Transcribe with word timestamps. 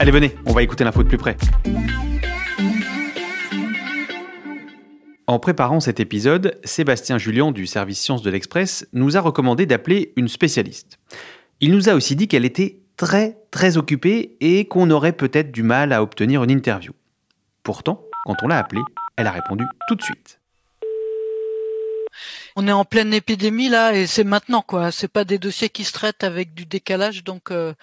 Allez, 0.00 0.12
venez, 0.12 0.34
on 0.46 0.52
va 0.54 0.62
écouter 0.62 0.82
l'info 0.82 1.02
de 1.02 1.08
plus 1.08 1.18
près. 1.18 1.36
En 5.26 5.38
préparant 5.38 5.78
cet 5.78 6.00
épisode, 6.00 6.58
Sébastien 6.64 7.18
Julien 7.18 7.52
du 7.52 7.66
service 7.66 8.00
Sciences 8.00 8.22
de 8.22 8.30
l'Express 8.30 8.88
nous 8.94 9.18
a 9.18 9.20
recommandé 9.20 9.66
d'appeler 9.66 10.14
une 10.16 10.28
spécialiste. 10.28 10.98
Il 11.60 11.70
nous 11.72 11.90
a 11.90 11.92
aussi 11.92 12.16
dit 12.16 12.28
qu'elle 12.28 12.46
était 12.46 12.80
très 12.96 13.36
très 13.50 13.76
occupée 13.76 14.38
et 14.40 14.66
qu'on 14.66 14.88
aurait 14.88 15.12
peut-être 15.12 15.52
du 15.52 15.62
mal 15.62 15.92
à 15.92 16.02
obtenir 16.02 16.42
une 16.44 16.50
interview. 16.50 16.94
Pourtant, 17.62 18.02
quand 18.24 18.36
on 18.42 18.48
l'a 18.48 18.56
appelée, 18.56 18.80
elle 19.18 19.26
a 19.26 19.32
répondu 19.32 19.66
tout 19.86 19.96
de 19.96 20.02
suite. 20.02 20.40
On 22.56 22.66
est 22.66 22.72
en 22.72 22.86
pleine 22.86 23.12
épidémie 23.12 23.68
là 23.68 23.92
et 23.92 24.06
c'est 24.06 24.24
maintenant 24.24 24.62
quoi. 24.62 24.92
C'est 24.92 25.08
pas 25.08 25.26
des 25.26 25.38
dossiers 25.38 25.68
qui 25.68 25.84
se 25.84 25.92
traitent 25.92 26.24
avec 26.24 26.54
du 26.54 26.64
décalage 26.64 27.22
donc 27.22 27.50
euh, 27.50 27.74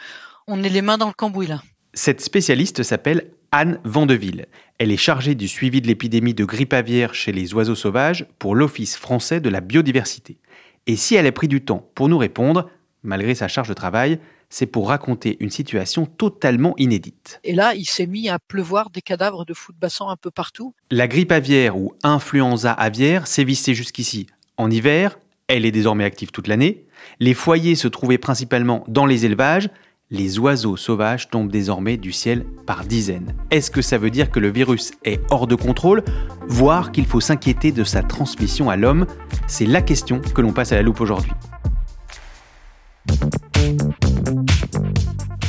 on 0.48 0.64
est 0.64 0.70
les 0.70 0.82
mains 0.82 0.98
dans 0.98 1.10
le 1.10 1.14
cambouis 1.14 1.46
là. 1.46 1.62
Cette 1.98 2.22
spécialiste 2.22 2.84
s'appelle 2.84 3.32
Anne 3.52 3.80
Vandeville. 3.84 4.46
Elle 4.78 4.92
est 4.92 4.98
chargée 4.98 5.34
du 5.34 5.48
suivi 5.48 5.82
de 5.82 5.88
l'épidémie 5.88 6.36
de 6.36 6.46
grippe 6.46 6.74
aviaire 6.74 7.16
chez 7.16 7.32
les 7.32 7.56
oiseaux 7.56 7.74
sauvages 7.74 8.28
pour 8.38 8.54
l'Office 8.54 8.96
français 8.96 9.42
de 9.42 9.50
la 9.50 9.62
biodiversité. 9.62 10.38
Et 10.86 10.96
si 10.96 11.16
elle 11.16 11.26
a 11.26 11.32
pris 11.32 11.48
du 11.48 11.66
temps 11.66 11.90
pour 11.96 12.08
nous 12.08 12.20
répondre, 12.20 12.70
malgré 13.02 13.34
sa 13.34 13.48
charge 13.48 13.70
de 13.70 13.74
travail, 13.74 14.20
c'est 14.48 14.68
pour 14.68 14.90
raconter 14.90 15.38
une 15.40 15.50
situation 15.50 16.06
totalement 16.06 16.76
inédite. 16.78 17.40
Et 17.44 17.56
là, 17.56 17.74
il 17.74 17.86
s'est 17.86 18.06
mis 18.06 18.30
à 18.30 18.38
pleuvoir 18.38 18.92
des 18.92 19.02
cadavres 19.02 19.44
de 19.44 19.56
fous 19.56 19.74
de 19.74 19.80
bassin 19.80 20.08
un 20.08 20.18
peu 20.18 20.30
partout. 20.30 20.76
La 20.92 21.08
grippe 21.08 21.32
aviaire 21.32 21.80
ou 21.80 21.96
influenza 22.04 22.74
aviaire 22.74 23.26
sévissait 23.26 23.74
jusqu'ici 23.74 24.28
en 24.58 24.70
hiver, 24.70 25.18
elle 25.48 25.66
est 25.66 25.72
désormais 25.72 26.04
active 26.04 26.30
toute 26.30 26.48
l'année. 26.48 26.86
Les 27.20 27.34
foyers 27.34 27.76
se 27.76 27.88
trouvaient 27.88 28.20
principalement 28.20 28.84
dans 28.88 29.08
les 29.08 29.26
élevages 29.26 29.70
les 30.10 30.40
oiseaux 30.40 30.78
sauvages 30.78 31.30
tombent 31.30 31.52
désormais 31.52 31.98
du 31.98 32.12
ciel 32.12 32.46
par 32.66 32.86
dizaines. 32.86 33.34
Est-ce 33.52 33.70
que 33.70 33.82
ça 33.82 33.98
veut 33.98 34.10
dire 34.10 34.32
que 34.32 34.40
le 34.40 34.50
virus 34.50 34.94
est 35.04 35.20
hors 35.32 35.48
de 35.48 35.56
contrôle, 35.56 36.04
voire 36.48 36.92
qu'il 36.92 37.06
faut 37.06 37.20
s'inquiéter 37.20 37.72
de 37.72 37.84
sa 37.84 38.04
transmission 38.04 38.70
à 38.70 38.78
l'homme? 38.78 39.06
C'est 39.48 39.66
la 39.66 39.82
question 39.82 40.22
que 40.22 40.42
l'on 40.42 40.54
passe 40.54 40.72
à 40.72 40.76
la 40.76 40.82
loupe 40.82 41.02
aujourd'hui. 41.02 41.32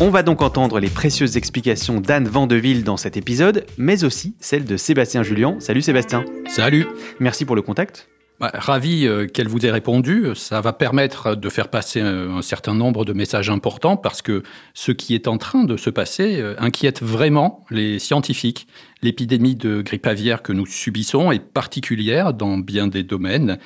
On 0.01 0.11
va 0.11 0.23
donc 0.23 0.43
entendre 0.43 0.79
les 0.81 0.91
précieuses 0.91 1.37
explications 1.37 2.01
d'Anne 2.01 2.29
Vandeville 2.29 2.85
dans 2.85 2.97
cet 2.97 3.17
épisode, 3.17 3.67
mais 3.79 4.05
aussi 4.05 4.35
celles 4.41 4.65
de 4.65 4.77
Sébastien 4.77 5.23
Julien. 5.23 5.57
Salut 5.59 5.83
Sébastien. 5.83 6.25
Salut. 6.49 6.87
Merci 7.21 7.45
pour 7.45 7.57
le 7.57 7.63
contact. 7.63 8.09
Bah, 8.41 8.53
ravi 8.55 9.05
euh, 9.05 9.27
qu'elle 9.27 9.49
vous 9.49 9.67
ait 9.67 9.71
répondu. 9.71 10.29
Ça 10.37 10.61
va 10.61 10.73
permettre 10.73 11.35
de 11.35 11.49
faire 11.49 11.67
passer 11.67 12.01
euh, 12.01 12.31
un 12.37 12.43
certain 12.43 12.73
nombre 12.73 13.05
de 13.05 13.13
messages 13.13 13.51
importants 13.51 13.97
parce 13.97 14.23
que 14.23 14.45
ce 14.75 14.93
qui 14.93 15.17
est 15.17 15.27
en 15.27 15.39
train 15.39 15.65
de 15.65 15.77
se 15.77 15.91
passer 15.91 16.41
euh, 16.41 16.55
inquiète 16.59 17.03
vraiment 17.03 17.65
les 17.71 17.99
scientifiques. 17.99 18.69
L'épidémie 19.03 19.57
de 19.57 19.83
grippe 19.83 20.07
aviaire 20.07 20.43
que 20.43 20.53
nous 20.53 20.67
subissons 20.67 21.33
est 21.33 21.45
particulière 21.45 22.33
dans 22.33 22.59
bien 22.59 22.87
des 22.87 23.03
domaines. 23.03 23.59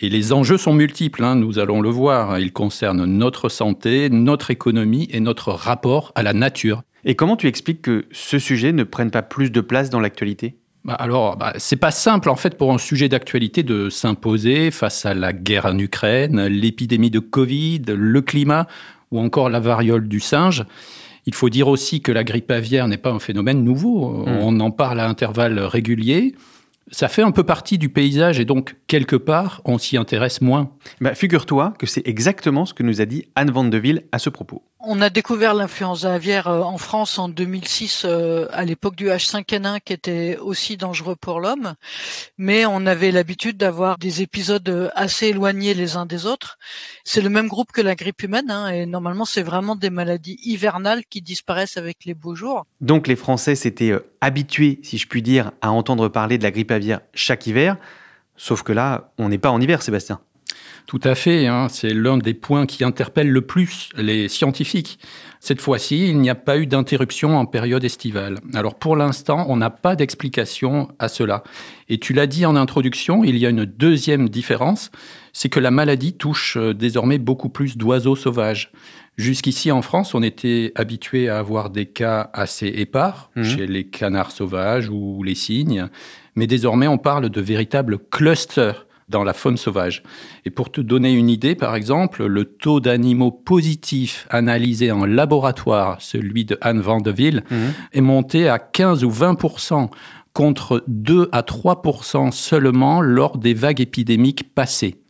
Et 0.00 0.08
les 0.08 0.32
enjeux 0.32 0.58
sont 0.58 0.74
multiples, 0.74 1.22
hein, 1.22 1.36
nous 1.36 1.60
allons 1.60 1.80
le 1.80 1.88
voir. 1.88 2.40
Ils 2.40 2.52
concernent 2.52 3.04
notre 3.04 3.48
santé, 3.48 4.10
notre 4.10 4.50
économie 4.50 5.08
et 5.12 5.20
notre 5.20 5.52
rapport 5.52 6.10
à 6.16 6.24
la 6.24 6.32
nature. 6.32 6.82
Et 7.04 7.14
comment 7.14 7.36
tu 7.36 7.46
expliques 7.46 7.82
que 7.82 8.06
ce 8.10 8.40
sujet 8.40 8.72
ne 8.72 8.82
prenne 8.82 9.12
pas 9.12 9.22
plus 9.22 9.52
de 9.52 9.60
place 9.60 9.88
dans 9.88 10.00
l'actualité? 10.00 10.56
Bah, 10.86 10.94
alors, 10.94 11.36
bah, 11.36 11.52
c'est 11.56 11.76
pas 11.76 11.90
simple 11.90 12.30
en 12.30 12.36
fait 12.36 12.56
pour 12.56 12.72
un 12.72 12.78
sujet 12.78 13.08
d'actualité 13.08 13.64
de 13.64 13.90
s'imposer 13.90 14.70
face 14.70 15.04
à 15.04 15.14
la 15.14 15.32
guerre 15.32 15.66
en 15.66 15.76
Ukraine, 15.76 16.46
l'épidémie 16.46 17.10
de 17.10 17.18
Covid, 17.18 17.82
le 17.88 18.22
climat 18.22 18.68
ou 19.10 19.18
encore 19.18 19.50
la 19.50 19.58
variole 19.58 20.06
du 20.06 20.20
singe. 20.20 20.64
Il 21.26 21.34
faut 21.34 21.48
dire 21.48 21.66
aussi 21.66 22.02
que 22.02 22.12
la 22.12 22.22
grippe 22.22 22.52
aviaire 22.52 22.86
n'est 22.86 22.98
pas 22.98 23.10
un 23.10 23.18
phénomène 23.18 23.64
nouveau. 23.64 24.24
Hmm. 24.26 24.38
On 24.40 24.60
en 24.60 24.70
parle 24.70 25.00
à 25.00 25.08
intervalles 25.08 25.58
réguliers. 25.58 26.36
Ça 26.92 27.08
fait 27.08 27.22
un 27.22 27.32
peu 27.32 27.42
partie 27.42 27.78
du 27.78 27.88
paysage 27.88 28.38
et 28.38 28.44
donc, 28.44 28.76
quelque 28.86 29.16
part, 29.16 29.62
on 29.64 29.78
s'y 29.78 29.96
intéresse 29.96 30.40
moins. 30.40 30.70
Bah, 31.00 31.16
Figure-toi 31.16 31.74
que 31.80 31.86
c'est 31.86 32.06
exactement 32.06 32.64
ce 32.64 32.74
que 32.74 32.84
nous 32.84 33.00
a 33.00 33.06
dit 33.06 33.24
Anne 33.34 33.50
Vandeville 33.50 34.04
à 34.12 34.20
ce 34.20 34.30
propos. 34.30 34.62
On 34.88 35.00
a 35.00 35.10
découvert 35.10 35.52
l'influenza 35.52 36.14
aviaire 36.14 36.46
euh, 36.46 36.60
en 36.60 36.78
France 36.78 37.18
en 37.18 37.28
2006 37.28 38.02
euh, 38.04 38.46
à 38.52 38.64
l'époque 38.64 38.94
du 38.94 39.08
H5N1 39.08 39.80
qui 39.84 39.92
était 39.92 40.38
aussi 40.40 40.76
dangereux 40.76 41.16
pour 41.20 41.40
l'homme, 41.40 41.74
mais 42.38 42.66
on 42.66 42.86
avait 42.86 43.10
l'habitude 43.10 43.56
d'avoir 43.56 43.98
des 43.98 44.22
épisodes 44.22 44.68
euh, 44.68 44.88
assez 44.94 45.26
éloignés 45.26 45.74
les 45.74 45.96
uns 45.96 46.06
des 46.06 46.24
autres. 46.24 46.56
C'est 47.02 47.20
le 47.20 47.28
même 47.28 47.48
groupe 47.48 47.72
que 47.72 47.80
la 47.80 47.96
grippe 47.96 48.22
humaine 48.22 48.48
hein, 48.48 48.68
et 48.68 48.86
normalement 48.86 49.24
c'est 49.24 49.42
vraiment 49.42 49.74
des 49.74 49.90
maladies 49.90 50.38
hivernales 50.44 51.02
qui 51.10 51.20
disparaissent 51.20 51.76
avec 51.76 52.04
les 52.04 52.14
beaux 52.14 52.36
jours. 52.36 52.64
Donc 52.80 53.08
les 53.08 53.16
Français 53.16 53.56
s'étaient 53.56 53.98
habitués, 54.20 54.78
si 54.84 54.98
je 54.98 55.08
puis 55.08 55.20
dire, 55.20 55.50
à 55.62 55.72
entendre 55.72 56.06
parler 56.06 56.38
de 56.38 56.44
la 56.44 56.52
grippe 56.52 56.70
aviaire 56.70 57.00
chaque 57.12 57.48
hiver, 57.48 57.76
sauf 58.36 58.62
que 58.62 58.72
là, 58.72 59.10
on 59.18 59.30
n'est 59.30 59.38
pas 59.38 59.50
en 59.50 59.60
hiver, 59.60 59.82
Sébastien. 59.82 60.20
Tout 60.86 61.00
à 61.02 61.16
fait, 61.16 61.46
hein. 61.48 61.66
c'est 61.68 61.92
l'un 61.92 62.16
des 62.16 62.34
points 62.34 62.64
qui 62.64 62.84
interpelle 62.84 63.28
le 63.28 63.40
plus 63.40 63.88
les 63.96 64.28
scientifiques. 64.28 65.00
Cette 65.40 65.60
fois-ci, 65.60 66.08
il 66.08 66.18
n'y 66.18 66.30
a 66.30 66.36
pas 66.36 66.58
eu 66.58 66.66
d'interruption 66.66 67.36
en 67.36 67.44
période 67.44 67.84
estivale. 67.84 68.38
Alors 68.54 68.76
pour 68.76 68.94
l'instant, 68.96 69.46
on 69.48 69.56
n'a 69.56 69.70
pas 69.70 69.96
d'explication 69.96 70.88
à 70.98 71.08
cela. 71.08 71.42
Et 71.88 71.98
tu 71.98 72.12
l'as 72.12 72.28
dit 72.28 72.46
en 72.46 72.54
introduction, 72.54 73.24
il 73.24 73.36
y 73.36 73.46
a 73.46 73.50
une 73.50 73.64
deuxième 73.64 74.28
différence, 74.28 74.92
c'est 75.32 75.48
que 75.48 75.60
la 75.60 75.72
maladie 75.72 76.14
touche 76.14 76.56
euh, 76.56 76.72
désormais 76.72 77.18
beaucoup 77.18 77.48
plus 77.48 77.76
d'oiseaux 77.76 78.16
sauvages. 78.16 78.70
Jusqu'ici 79.16 79.72
en 79.72 79.82
France, 79.82 80.14
on 80.14 80.22
était 80.22 80.72
habitué 80.74 81.28
à 81.28 81.38
avoir 81.38 81.70
des 81.70 81.86
cas 81.86 82.30
assez 82.32 82.66
épars 82.68 83.30
mmh. 83.34 83.42
chez 83.42 83.66
les 83.66 83.84
canards 83.84 84.30
sauvages 84.30 84.88
ou 84.88 85.22
les 85.22 85.34
cygnes, 85.34 85.88
mais 86.36 86.46
désormais 86.46 86.86
on 86.86 86.98
parle 86.98 87.28
de 87.30 87.40
véritables 87.40 87.98
clusters 87.98 88.85
dans 89.08 89.24
la 89.24 89.32
faune 89.32 89.56
sauvage. 89.56 90.02
Et 90.44 90.50
pour 90.50 90.70
te 90.70 90.80
donner 90.80 91.12
une 91.12 91.28
idée, 91.28 91.54
par 91.54 91.76
exemple, 91.76 92.26
le 92.26 92.44
taux 92.44 92.80
d'animaux 92.80 93.30
positifs 93.30 94.26
analysés 94.30 94.90
en 94.90 95.04
laboratoire, 95.04 96.00
celui 96.00 96.44
de 96.44 96.58
Anne 96.60 96.80
Vandeville, 96.80 97.44
mmh. 97.50 97.56
est 97.92 98.00
monté 98.00 98.48
à 98.48 98.58
15 98.58 99.04
ou 99.04 99.10
20% 99.10 99.90
contre 100.32 100.84
2 100.88 101.28
à 101.32 101.42
3% 101.42 102.30
seulement 102.30 103.00
lors 103.00 103.38
des 103.38 103.54
vagues 103.54 103.80
épidémiques 103.80 104.54
passées. 104.54 105.00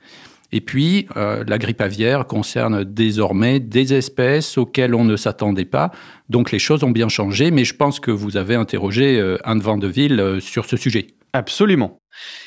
Et 0.53 0.61
puis, 0.61 1.09
euh, 1.17 1.43
la 1.47 1.59
grippe 1.59 1.81
aviaire 1.81 2.27
concerne 2.27 2.85
désormais 2.85 3.59
des 3.59 3.95
espèces 3.95 4.57
auxquelles 4.57 4.95
on 4.95 5.05
ne 5.05 5.17
s'attendait 5.17 5.65
pas. 5.65 5.91
Donc 6.29 6.53
les 6.53 6.59
choses 6.59 6.85
ont 6.85 6.91
bien 6.91 7.09
changé, 7.09 7.51
mais 7.51 7.65
je 7.65 7.75
pense 7.75 7.99
que 7.99 8.11
vous 8.11 8.37
avez 8.37 8.55
interrogé 8.55 9.19
euh, 9.19 9.39
Anne 9.45 9.61
Vandeville 9.61 10.21
euh, 10.21 10.41
sur 10.41 10.65
ce 10.65 10.77
sujet. 10.77 11.09
Absolument. 11.37 12.01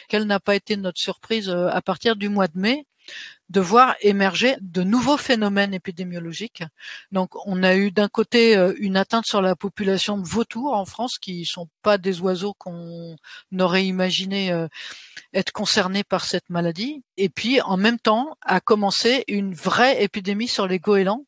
Quelle 0.07 0.24
n'a 0.24 0.39
pas 0.39 0.56
été 0.56 0.75
notre 0.75 1.00
surprise 1.00 1.50
euh, 1.50 1.68
à 1.69 1.81
partir 1.81 2.15
du 2.15 2.27
mois 2.27 2.47
de 2.47 2.57
mai 2.57 2.86
de 3.50 3.59
voir 3.59 3.95
émerger 4.01 4.56
de 4.62 4.83
nouveaux 4.83 5.18
phénomènes 5.18 5.74
épidémiologiques. 5.74 6.63
Donc, 7.12 7.31
on 7.47 7.63
a 7.63 7.75
eu 7.75 7.91
d'un 7.91 8.07
côté 8.07 8.56
euh, 8.56 8.74
une 8.77 8.97
atteinte 8.97 9.25
sur 9.25 9.41
la 9.41 9.56
population 9.56 10.18
de 10.18 10.27
vautours 10.27 10.74
en 10.74 10.86
France, 10.86 11.18
qui 11.18 11.45
sont 11.45 11.68
pas 11.81 11.97
des 11.97 12.21
oiseaux 12.21 12.53
qu'on 12.53 13.15
aurait 13.59 13.86
imaginé 13.86 14.51
euh, 14.51 14.68
être 15.33 15.51
concernés 15.51 16.03
par 16.03 16.25
cette 16.25 16.50
maladie. 16.50 17.03
Et 17.18 17.30
puis, 17.30 17.62
en 17.62 17.77
même 17.77 18.00
temps, 18.00 18.38
a 18.41 18.59
commencé 18.59 19.24
une 19.27 19.53
vraie 19.53 20.03
épidémie 20.03 20.47
sur 20.47 20.68
les 20.68 20.80
goélands 20.80 21.25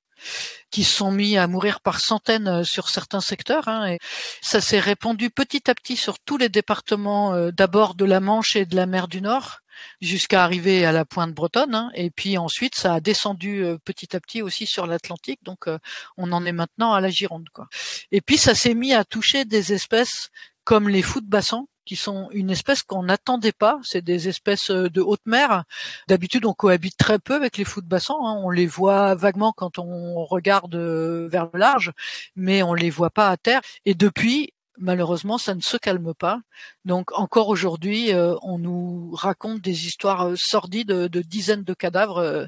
qui 0.70 0.84
sont 0.84 1.12
mis 1.12 1.38
à 1.38 1.48
mourir 1.48 1.82
par 1.82 2.00
centaines 2.00 2.48
euh, 2.48 2.64
sur 2.64 2.90
certains 2.90 3.22
secteurs. 3.22 3.68
Hein, 3.68 3.88
et 3.88 4.00
ça 4.42 4.62
s'est 4.62 4.80
répandu 4.80 5.30
petit 5.30 5.70
à 5.70 5.76
petit 5.76 5.98
sur 5.98 6.20
tous 6.20 6.38
les 6.38 6.50
départements, 6.50 7.52
d'abord 7.52 7.96
de 7.96 8.06
la 8.06 8.20
Manche 8.20 8.56
et 8.56 8.66
de 8.66 8.76
la 8.76 8.86
mer 8.86 9.08
du 9.08 9.22
Nord, 9.22 9.62
jusqu'à 10.02 10.44
arriver 10.44 10.86
à 10.86 10.92
la 10.92 11.06
pointe 11.06 11.34
bretonne. 11.34 11.76
Hein, 11.76 11.92
et 11.94 12.10
puis 12.10 12.38
ensuite, 12.38 12.76
ça 12.76 12.96
a 12.96 13.00
descendu 13.00 13.64
euh, 13.64 13.78
petit 13.84 14.16
à 14.16 14.20
petit 14.20 14.42
aussi 14.42 14.66
sur 14.66 14.88
l'Atlantique. 14.88 15.40
Donc, 15.44 15.68
euh, 15.68 15.78
on 16.18 16.32
en 16.32 16.46
est 16.46 16.52
maintenant 16.52 16.94
à 16.94 17.02
la 17.02 17.10
Gironde. 17.10 17.50
Quoi. 17.54 17.68
Et 18.12 18.22
puis, 18.22 18.38
ça 18.38 18.56
s'est 18.56 18.74
mis 18.74 18.94
à 18.94 19.04
toucher 19.04 19.46
des 19.46 19.74
espèces 19.74 20.30
comme 20.64 20.90
les 20.90 21.02
fous 21.02 21.22
de 21.22 21.30
bassin, 21.30 21.66
qui 21.86 21.95
sont 21.95 22.30
une 22.31 22.50
espèce 22.50 22.83
qu'on 22.83 23.04
n'attendait 23.04 23.51
pas. 23.51 23.80
C'est 23.83 24.04
des 24.04 24.28
espèces 24.28 24.72
euh, 24.72 24.89
de 24.89 25.01
haute 25.01 25.25
mer. 25.25 25.63
D'habitude, 26.07 26.45
on 26.45 26.54
cohabite 26.54 26.98
très 26.98 27.19
peu 27.19 27.36
avec 27.36 27.57
les 27.57 27.63
fous 27.63 27.81
de 27.81 27.88
bassin. 27.88 28.16
Hein. 28.22 28.39
On 28.44 28.50
les 28.50 28.68
voit 28.68 29.16
vaguement 29.16 29.54
quand 29.56 29.80
on 29.80 30.25
regarde 30.25 30.75
vers 30.75 31.50
le 31.54 31.60
large, 31.60 31.92
mais 32.36 32.63
on 32.63 32.74
les 32.74 32.89
voit 32.89 33.10
pas 33.10 33.30
à 33.30 33.38
terre. 33.38 33.62
Et 33.86 33.94
depuis, 33.94 34.54
malheureusement, 34.81 35.38
ça 35.38 35.56
ne 35.56 35.62
se 35.62 35.78
calme 35.78 36.13
pas. 36.13 36.42
Donc 36.83 37.12
encore 37.18 37.48
aujourd'hui, 37.48 38.13
euh, 38.13 38.36
on 38.42 38.57
nous 38.57 39.12
raconte 39.13 39.62
des 39.62 39.88
histoires 39.88 40.30
euh, 40.30 40.36
sordides 40.36 40.88
de, 40.88 41.22
dizaines 41.22 41.63
de 41.63 41.74
cadavres 41.74 42.18
euh, 42.18 42.45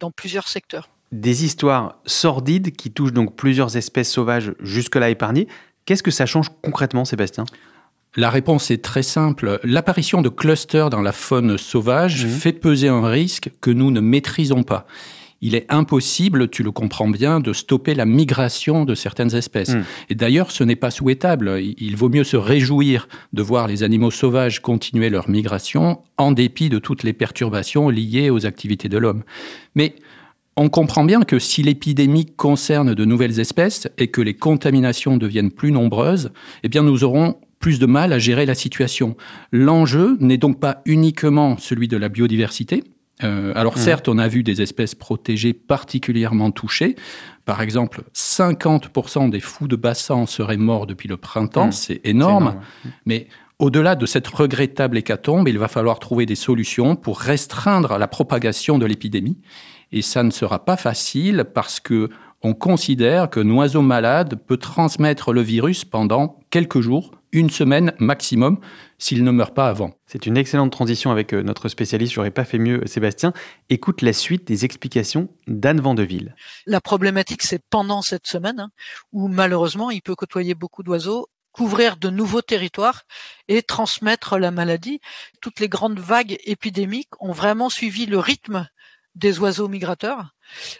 dans 0.00 0.10
plusieurs 0.10 0.48
secteurs. 0.48 0.88
Des 1.12 1.44
histoires 1.44 1.98
sordides 2.06 2.74
qui 2.74 2.90
touchent 2.90 3.12
donc 3.12 3.36
plusieurs 3.36 3.76
espèces 3.76 4.10
sauvages 4.10 4.54
jusque-là 4.60 5.10
épargnées. 5.10 5.48
Qu'est-ce 5.84 6.02
que 6.02 6.10
ça 6.10 6.26
change 6.26 6.48
concrètement, 6.62 7.04
Sébastien? 7.04 7.44
La 8.16 8.30
réponse 8.30 8.70
est 8.70 8.82
très 8.82 9.02
simple. 9.02 9.60
L'apparition 9.64 10.22
de 10.22 10.28
clusters 10.28 10.90
dans 10.90 11.02
la 11.02 11.12
faune 11.12 11.58
sauvage 11.58 12.26
mmh. 12.26 12.28
fait 12.28 12.52
peser 12.52 12.88
un 12.88 13.06
risque 13.06 13.50
que 13.60 13.70
nous 13.70 13.90
ne 13.90 14.00
maîtrisons 14.00 14.62
pas 14.62 14.86
il 15.44 15.54
est 15.54 15.66
impossible, 15.68 16.48
tu 16.48 16.62
le 16.62 16.72
comprends 16.72 17.08
bien, 17.08 17.38
de 17.38 17.52
stopper 17.52 17.94
la 17.94 18.06
migration 18.06 18.86
de 18.86 18.94
certaines 18.94 19.34
espèces. 19.34 19.74
Hmm. 19.74 19.82
Et 20.08 20.14
d'ailleurs, 20.14 20.50
ce 20.50 20.64
n'est 20.64 20.74
pas 20.74 20.90
souhaitable. 20.90 21.60
Il 21.60 21.96
vaut 21.96 22.08
mieux 22.08 22.24
se 22.24 22.38
réjouir 22.38 23.08
de 23.34 23.42
voir 23.42 23.68
les 23.68 23.82
animaux 23.82 24.10
sauvages 24.10 24.62
continuer 24.62 25.10
leur 25.10 25.28
migration 25.28 26.00
en 26.16 26.32
dépit 26.32 26.70
de 26.70 26.78
toutes 26.78 27.02
les 27.02 27.12
perturbations 27.12 27.90
liées 27.90 28.30
aux 28.30 28.46
activités 28.46 28.88
de 28.88 28.96
l'homme. 28.96 29.22
Mais 29.74 29.96
on 30.56 30.70
comprend 30.70 31.04
bien 31.04 31.20
que 31.20 31.38
si 31.38 31.62
l'épidémie 31.62 32.24
concerne 32.24 32.94
de 32.94 33.04
nouvelles 33.04 33.38
espèces 33.38 33.86
et 33.98 34.08
que 34.08 34.22
les 34.22 34.34
contaminations 34.34 35.18
deviennent 35.18 35.50
plus 35.50 35.72
nombreuses, 35.72 36.32
eh 36.62 36.70
bien 36.70 36.82
nous 36.82 37.04
aurons 37.04 37.36
plus 37.64 37.78
de 37.78 37.86
mal 37.86 38.12
à 38.12 38.18
gérer 38.18 38.44
la 38.44 38.54
situation. 38.54 39.16
L'enjeu 39.50 40.18
n'est 40.20 40.36
donc 40.36 40.60
pas 40.60 40.82
uniquement 40.84 41.56
celui 41.56 41.88
de 41.88 41.96
la 41.96 42.10
biodiversité, 42.10 42.84
euh, 43.22 43.54
alors 43.54 43.78
mmh. 43.78 43.80
certes, 43.80 44.08
on 44.10 44.18
a 44.18 44.28
vu 44.28 44.42
des 44.42 44.60
espèces 44.60 44.94
protégées 44.94 45.54
particulièrement 45.54 46.50
touchées. 46.50 46.94
Par 47.46 47.62
exemple, 47.62 48.02
50% 48.14 49.30
des 49.30 49.40
fous 49.40 49.66
de 49.66 49.76
bassin 49.76 50.26
seraient 50.26 50.58
morts 50.58 50.86
depuis 50.86 51.08
le 51.08 51.16
printemps, 51.16 51.68
mmh. 51.68 51.72
c'est 51.72 52.00
énorme. 52.04 52.56
Mais 53.06 53.28
au-delà 53.58 53.94
de 53.94 54.04
cette 54.04 54.26
regrettable 54.26 54.98
hécatombe, 54.98 55.48
il 55.48 55.58
va 55.58 55.68
falloir 55.68 55.98
trouver 56.00 56.26
des 56.26 56.34
solutions 56.34 56.96
pour 56.96 57.18
restreindre 57.18 57.96
la 57.96 58.08
propagation 58.08 58.76
de 58.76 58.84
l'épidémie. 58.84 59.38
Et 59.90 60.02
ça 60.02 60.22
ne 60.22 60.30
sera 60.30 60.66
pas 60.66 60.76
facile 60.76 61.46
parce 61.54 61.80
que 61.80 62.10
on 62.42 62.52
considère 62.52 63.30
qu'un 63.30 63.48
oiseau 63.48 63.80
malade 63.80 64.38
peut 64.46 64.58
transmettre 64.58 65.32
le 65.32 65.40
virus 65.40 65.86
pendant 65.86 66.40
quelques 66.50 66.82
jours, 66.82 67.12
une 67.34 67.50
semaine 67.50 67.92
maximum, 67.98 68.58
s'il 68.98 69.24
ne 69.24 69.30
meurt 69.30 69.54
pas 69.54 69.68
avant. 69.68 69.98
C'est 70.06 70.24
une 70.26 70.36
excellente 70.36 70.72
transition 70.72 71.10
avec 71.10 71.34
euh, 71.34 71.42
notre 71.42 71.68
spécialiste, 71.68 72.14
j'aurais 72.14 72.30
pas 72.30 72.44
fait 72.44 72.58
mieux 72.58 72.80
Sébastien. 72.86 73.32
Écoute 73.68 74.00
la 74.00 74.12
suite 74.12 74.46
des 74.46 74.64
explications 74.64 75.28
d'Anne 75.48 75.80
Vandeville. 75.80 76.34
La 76.66 76.80
problématique, 76.80 77.42
c'est 77.42 77.60
pendant 77.68 78.00
cette 78.00 78.26
semaine, 78.26 78.60
hein, 78.60 78.70
où 79.12 79.28
malheureusement, 79.28 79.90
il 79.90 80.00
peut 80.00 80.14
côtoyer 80.14 80.54
beaucoup 80.54 80.82
d'oiseaux 80.82 81.28
couvrir 81.54 81.96
de 81.96 82.10
nouveaux 82.10 82.42
territoires 82.42 83.02
et 83.46 83.62
transmettre 83.62 84.38
la 84.38 84.50
maladie. 84.50 85.00
Toutes 85.40 85.60
les 85.60 85.68
grandes 85.68 86.00
vagues 86.00 86.36
épidémiques 86.44 87.12
ont 87.20 87.30
vraiment 87.30 87.70
suivi 87.70 88.06
le 88.06 88.18
rythme 88.18 88.68
des 89.14 89.38
oiseaux 89.38 89.68
migrateurs. 89.68 90.34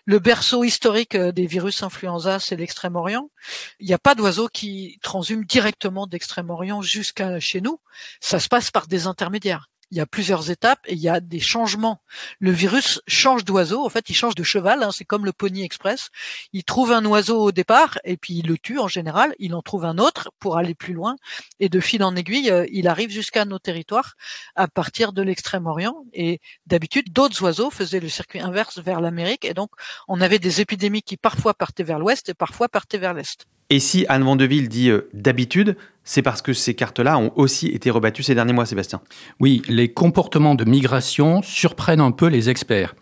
Le 0.04 0.18
berceau 0.18 0.64
historique 0.64 1.14
euh, 1.14 1.32
des 1.32 1.46
virus 1.46 1.82
influenza, 1.82 2.38
c'est 2.38 2.56
l'Extrême-Orient. 2.56 3.30
Il 3.78 3.86
n'y 3.86 3.94
a 3.94 3.98
pas 3.98 4.14
d'oiseaux 4.14 4.48
qui 4.48 4.98
transhument 5.02 5.44
directement 5.44 6.06
d'Extrême-Orient 6.06 6.82
jusqu'à 6.82 7.40
chez 7.40 7.60
nous. 7.60 7.80
Ça 8.20 8.40
se 8.40 8.48
passe 8.48 8.70
par 8.70 8.86
des 8.86 9.06
intermédiaires 9.06 9.68
il 9.94 9.98
y 9.98 10.00
a 10.00 10.06
plusieurs 10.06 10.50
étapes 10.50 10.80
et 10.86 10.94
il 10.94 10.98
y 10.98 11.08
a 11.08 11.20
des 11.20 11.38
changements. 11.38 12.00
Le 12.40 12.50
virus 12.50 13.00
change 13.06 13.44
d'oiseau, 13.44 13.84
en 13.86 13.88
fait, 13.88 14.10
il 14.10 14.14
change 14.14 14.34
de 14.34 14.42
cheval, 14.42 14.82
hein, 14.82 14.90
c'est 14.90 15.04
comme 15.04 15.24
le 15.24 15.32
Pony 15.32 15.62
Express. 15.62 16.08
Il 16.52 16.64
trouve 16.64 16.90
un 16.90 17.04
oiseau 17.04 17.40
au 17.40 17.52
départ 17.52 17.98
et 18.02 18.16
puis 18.16 18.34
il 18.34 18.48
le 18.48 18.58
tue 18.58 18.80
en 18.80 18.88
général, 18.88 19.36
il 19.38 19.54
en 19.54 19.62
trouve 19.62 19.84
un 19.84 19.98
autre 19.98 20.32
pour 20.40 20.56
aller 20.56 20.74
plus 20.74 20.94
loin 20.94 21.14
et 21.60 21.68
de 21.68 21.78
fil 21.78 22.02
en 22.02 22.16
aiguille, 22.16 22.50
euh, 22.50 22.66
il 22.72 22.88
arrive 22.88 23.10
jusqu'à 23.10 23.44
nos 23.44 23.60
territoires 23.60 24.14
à 24.56 24.66
partir 24.66 25.12
de 25.12 25.22
l'extrême-orient 25.22 26.04
et 26.12 26.40
d'habitude, 26.66 27.12
d'autres 27.12 27.40
oiseaux 27.42 27.70
faisaient 27.70 28.00
le 28.00 28.08
circuit 28.08 28.40
inverse 28.40 28.80
vers 28.80 29.00
l'Amérique 29.00 29.44
et 29.44 29.54
donc 29.54 29.70
on 30.08 30.20
avait 30.20 30.40
des 30.40 30.60
épidémies 30.60 31.02
qui 31.02 31.16
parfois 31.16 31.54
partaient 31.54 31.84
vers 31.84 32.00
l'ouest 32.00 32.28
et 32.28 32.34
parfois 32.34 32.68
partaient 32.68 32.98
vers 32.98 33.14
l'est. 33.14 33.46
Et 33.70 33.80
si 33.80 34.04
Anne 34.08 34.22
Vandeville 34.22 34.68
dit 34.68 34.90
euh, 34.90 35.08
d'habitude, 35.14 35.76
c'est 36.04 36.22
parce 36.22 36.42
que 36.42 36.52
ces 36.52 36.74
cartes-là 36.74 37.18
ont 37.18 37.32
aussi 37.36 37.68
été 37.68 37.90
rebattues 37.90 38.22
ces 38.22 38.34
derniers 38.34 38.52
mois, 38.52 38.66
Sébastien. 38.66 39.00
Oui, 39.40 39.62
les 39.68 39.88
comportements 39.88 40.54
de 40.54 40.64
migration 40.64 41.42
surprennent 41.42 42.00
un 42.00 42.10
peu 42.10 42.26
les 42.26 42.50
experts. 42.50 42.94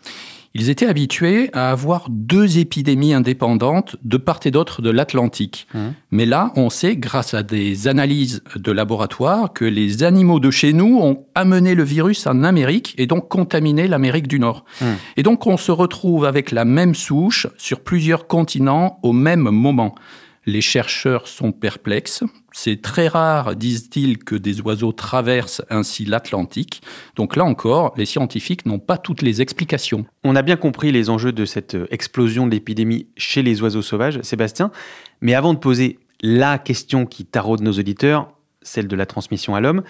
Ils 0.55 0.69
étaient 0.69 0.85
habitués 0.85 1.49
à 1.53 1.71
avoir 1.71 2.05
deux 2.09 2.59
épidémies 2.59 3.13
indépendantes 3.13 3.95
de 4.03 4.17
part 4.17 4.39
et 4.45 4.51
d'autre 4.51 4.83
de 4.83 4.91
l'Atlantique. 4.91 5.67
Mmh. 5.73 5.79
Mais 6.11 6.27
là, 6.27 6.53
on 6.55 6.69
sait, 6.69 6.95
grâce 6.95 7.33
à 7.33 7.41
des 7.41 7.87
analyses 7.87 8.43
de 8.55 8.71
laboratoire, 8.71 9.51
que 9.51 9.65
les 9.65 10.03
animaux 10.03 10.39
de 10.39 10.51
chez 10.51 10.71
nous 10.71 10.99
ont 11.01 11.25
amené 11.33 11.73
le 11.73 11.81
virus 11.81 12.27
en 12.27 12.43
Amérique 12.43 12.93
et 12.99 13.07
donc 13.07 13.29
contaminé 13.29 13.87
l'Amérique 13.87 14.27
du 14.27 14.39
Nord. 14.39 14.63
Mmh. 14.79 14.85
Et 15.17 15.23
donc, 15.23 15.47
on 15.47 15.57
se 15.57 15.71
retrouve 15.71 16.23
avec 16.23 16.51
la 16.51 16.65
même 16.65 16.93
souche 16.93 17.47
sur 17.57 17.79
plusieurs 17.79 18.27
continents 18.27 18.99
au 19.01 19.11
même 19.11 19.49
moment. 19.49 19.95
Les 20.45 20.61
chercheurs 20.61 21.27
sont 21.27 21.51
perplexes. 21.51 22.23
C'est 22.51 22.81
très 22.81 23.07
rare, 23.07 23.55
disent-ils, 23.55 24.17
que 24.17 24.35
des 24.35 24.59
oiseaux 24.61 24.91
traversent 24.91 25.63
ainsi 25.69 26.05
l'Atlantique. 26.05 26.81
Donc 27.15 27.35
là 27.35 27.45
encore, 27.45 27.93
les 27.97 28.05
scientifiques 28.05 28.65
n'ont 28.65 28.79
pas 28.79 28.97
toutes 28.97 29.21
les 29.21 29.41
explications. 29.41 30.05
On 30.23 30.35
a 30.35 30.41
bien 30.41 30.57
compris 30.57 30.91
les 30.91 31.09
enjeux 31.09 31.31
de 31.31 31.45
cette 31.45 31.77
explosion 31.91 32.45
de 32.45 32.51
l'épidémie 32.51 33.07
chez 33.15 33.41
les 33.41 33.61
oiseaux 33.61 33.81
sauvages, 33.81 34.21
Sébastien. 34.21 34.71
Mais 35.21 35.33
avant 35.33 35.53
de 35.53 35.59
poser 35.59 35.99
la 36.21 36.57
question 36.57 37.05
qui 37.05 37.25
taraude 37.25 37.61
nos 37.61 37.73
auditeurs, 37.73 38.33
celle 38.61 38.87
de 38.87 38.95
la 38.95 39.05
transmission 39.05 39.55
à 39.55 39.61
l'homme, 39.61 39.83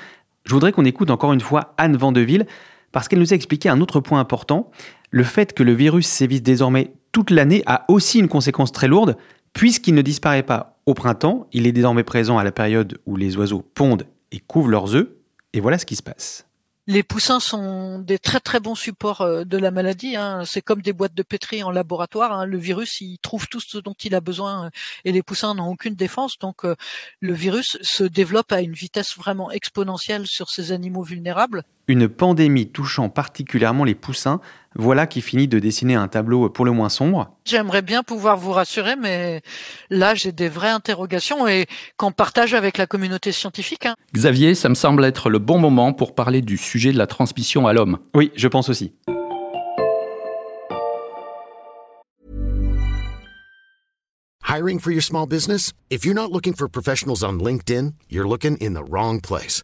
je 0.46 0.54
voudrais 0.54 0.72
qu'on 0.72 0.86
écoute 0.86 1.10
encore 1.10 1.34
une 1.34 1.42
fois 1.42 1.74
Anne 1.78 1.98
Vandeville, 1.98 2.46
parce 2.92 3.08
qu'elle 3.08 3.20
nous 3.20 3.34
a 3.34 3.36
expliqué 3.36 3.70
un 3.70 3.82
autre 3.82 4.00
point 4.00 4.20
important. 4.20 4.70
Le 5.10 5.24
fait 5.24 5.54
que 5.54 5.64
le 5.64 5.74
virus 5.74 6.08
sévisse 6.08 6.44
désormais 6.44 6.94
toute 7.12 7.30
l'année 7.30 7.64
a 7.66 7.86
aussi 7.88 8.20
une 8.20 8.28
conséquence 8.28 8.72
très 8.72 8.88
lourde, 8.88 9.18
Puisqu'il 9.54 9.94
ne 9.94 10.02
disparaît 10.02 10.44
pas 10.44 10.80
au 10.86 10.94
printemps, 10.94 11.48
il 11.54 11.68
est 11.68 11.72
désormais 11.72 12.04
présent 12.04 12.38
à 12.38 12.44
la 12.44 12.52
période 12.52 13.00
où 13.06 13.16
les 13.16 13.38
oiseaux 13.38 13.62
pondent 13.62 14.08
et 14.32 14.40
couvrent 14.40 14.70
leurs 14.70 14.96
œufs, 14.96 15.10
et 15.54 15.60
voilà 15.60 15.78
ce 15.78 15.86
qui 15.86 15.96
se 15.96 16.04
passe. 16.04 16.46
Les 16.86 17.02
poussins 17.02 17.40
sont 17.40 18.00
des 18.00 18.20
très 18.20 18.42
très 18.42 18.60
bons 18.60 18.76
supports 18.76 19.22
euh, 19.22 19.46
de 19.46 19.58
la 19.58 19.72
maladie. 19.72 20.18
Hein. 20.18 20.44
C'est 20.46 20.62
comme 20.62 20.82
des 20.82 20.92
boîtes 20.92 21.14
de 21.14 21.24
pétri 21.24 21.64
en 21.64 21.72
laboratoire. 21.72 22.34
Hein. 22.34 22.46
Le 22.46 22.58
virus, 22.58 23.00
il 23.00 23.20
trouve 23.20 23.48
tout 23.48 23.62
ce 23.62 23.78
dont 23.78 23.96
il 24.04 24.14
a 24.14 24.20
besoin 24.20 24.66
euh, 24.66 24.70
et 25.06 25.14
les 25.14 25.24
poussins 25.24 25.54
n'ont 25.54 25.70
aucune 25.70 25.96
défense. 25.96 26.38
Donc 26.40 26.66
euh, 26.66 26.76
le 27.22 27.34
virus 27.34 27.78
se 27.82 28.04
développe 28.04 28.52
à 28.52 28.60
une 28.60 28.74
vitesse 28.74 29.16
vraiment 29.16 29.50
exponentielle 29.50 30.28
sur 30.28 30.50
ces 30.50 30.74
animaux 30.74 31.04
vulnérables. 31.04 31.64
Une 31.90 32.08
pandémie 32.08 32.68
touchant 32.68 33.10
particulièrement 33.10 33.84
les 33.84 33.94
poussins, 33.94 34.40
voilà 34.76 35.06
qui 35.06 35.22
finit 35.22 35.50
de 35.50 35.60
dessiner 35.60 35.96
un 35.96 36.08
tableau 36.08 36.50
pour 36.50 36.64
le 36.64 36.72
moins 36.72 36.88
sombre. 36.88 37.36
J'aimerais 37.44 37.82
bien 37.82 38.04
pouvoir 38.04 38.38
vous 38.38 38.52
rassurer, 38.54 38.96
mais 38.96 39.42
là 39.90 40.16
j'ai 40.16 40.32
des 40.32 40.48
vraies 40.48 40.70
interrogations 40.70 41.46
et 41.46 41.66
qu'on 41.98 42.14
partage 42.14 42.54
avec 42.54 42.78
la 42.78 42.88
communauté 42.88 43.34
scientifique. 43.34 43.86
Hein. 43.86 43.96
Xavier, 44.14 44.56
ça 44.56 44.70
me 44.70 44.76
semble 44.76 45.04
être 45.04 45.30
le 45.30 45.40
bon 45.40 45.60
moment 45.60 45.92
pour 45.92 46.16
parler 46.16 46.42
du 46.42 46.56
sujet 46.56 46.94
de 46.94 46.98
la 46.98 47.08
transmission 47.08 47.68
à 47.68 47.74
l'homme. 47.74 48.00
Oui, 48.16 48.32
je 48.38 48.48
pense 48.48 48.70
aussi. 48.70 48.94
Hiring 54.48 54.80
for 54.80 54.92
your 54.92 55.04
small 55.04 55.28
business? 55.28 55.74
If 55.90 56.06
you're 56.06 56.16
not 56.16 56.32
looking 56.32 56.54
for 56.54 56.70
professionals 56.70 57.24
on 57.24 57.40
LinkedIn, 57.40 57.94
you're 58.10 58.28
looking 58.28 58.56
in 58.62 58.74
the 58.74 58.84
wrong 58.90 59.20
place. 59.20 59.64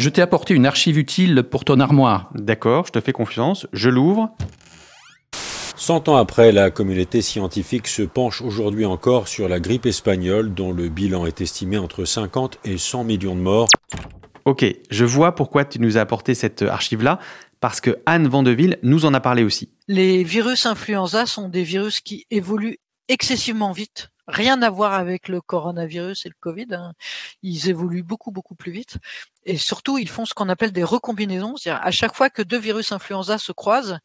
Je 0.00 0.08
t'ai 0.08 0.22
apporté 0.22 0.54
une 0.54 0.64
archive 0.64 0.96
utile 0.96 1.42
pour 1.42 1.66
ton 1.66 1.78
armoire. 1.78 2.30
D'accord, 2.34 2.86
je 2.86 2.90
te 2.90 3.02
fais 3.02 3.12
confiance, 3.12 3.66
je 3.74 3.90
l'ouvre. 3.90 4.30
Cent 5.76 6.08
ans 6.08 6.16
après, 6.16 6.52
la 6.52 6.70
communauté 6.70 7.20
scientifique 7.20 7.86
se 7.86 8.00
penche 8.00 8.40
aujourd'hui 8.40 8.86
encore 8.86 9.28
sur 9.28 9.46
la 9.46 9.60
grippe 9.60 9.84
espagnole 9.84 10.54
dont 10.54 10.72
le 10.72 10.88
bilan 10.88 11.26
est 11.26 11.42
estimé 11.42 11.76
entre 11.76 12.06
50 12.06 12.60
et 12.64 12.78
100 12.78 13.04
millions 13.04 13.34
de 13.34 13.42
morts. 13.42 13.68
Ok, 14.46 14.64
je 14.90 15.04
vois 15.04 15.34
pourquoi 15.34 15.66
tu 15.66 15.78
nous 15.80 15.98
as 15.98 16.00
apporté 16.00 16.34
cette 16.34 16.62
archive-là, 16.62 17.18
parce 17.60 17.82
que 17.82 17.98
Anne 18.06 18.26
Vandeville 18.26 18.78
nous 18.82 19.04
en 19.04 19.12
a 19.12 19.20
parlé 19.20 19.44
aussi. 19.44 19.68
Les 19.86 20.24
virus 20.24 20.64
influenza 20.64 21.26
sont 21.26 21.50
des 21.50 21.62
virus 21.62 22.00
qui 22.00 22.24
évoluent 22.30 22.78
excessivement 23.08 23.72
vite 23.72 24.09
rien 24.26 24.62
à 24.62 24.70
voir 24.70 24.94
avec 24.94 25.28
le 25.28 25.40
coronavirus 25.40 26.26
et 26.26 26.28
le 26.28 26.34
Covid. 26.40 26.66
Hein. 26.72 26.92
Ils 27.42 27.68
évoluent 27.68 28.02
beaucoup 28.02 28.30
beaucoup 28.30 28.54
plus 28.54 28.72
vite 28.72 28.98
et 29.44 29.56
surtout 29.56 29.98
ils 29.98 30.08
font 30.08 30.26
ce 30.26 30.34
qu'on 30.34 30.48
appelle 30.48 30.72
des 30.72 30.84
recombinaisons, 30.84 31.56
c'est-à-dire 31.56 31.84
à 31.84 31.90
chaque 31.90 32.14
fois 32.14 32.28
que 32.28 32.42
deux 32.42 32.58
virus 32.58 32.92
influenza 32.92 33.38
se 33.38 33.52
croisent, 33.52 33.98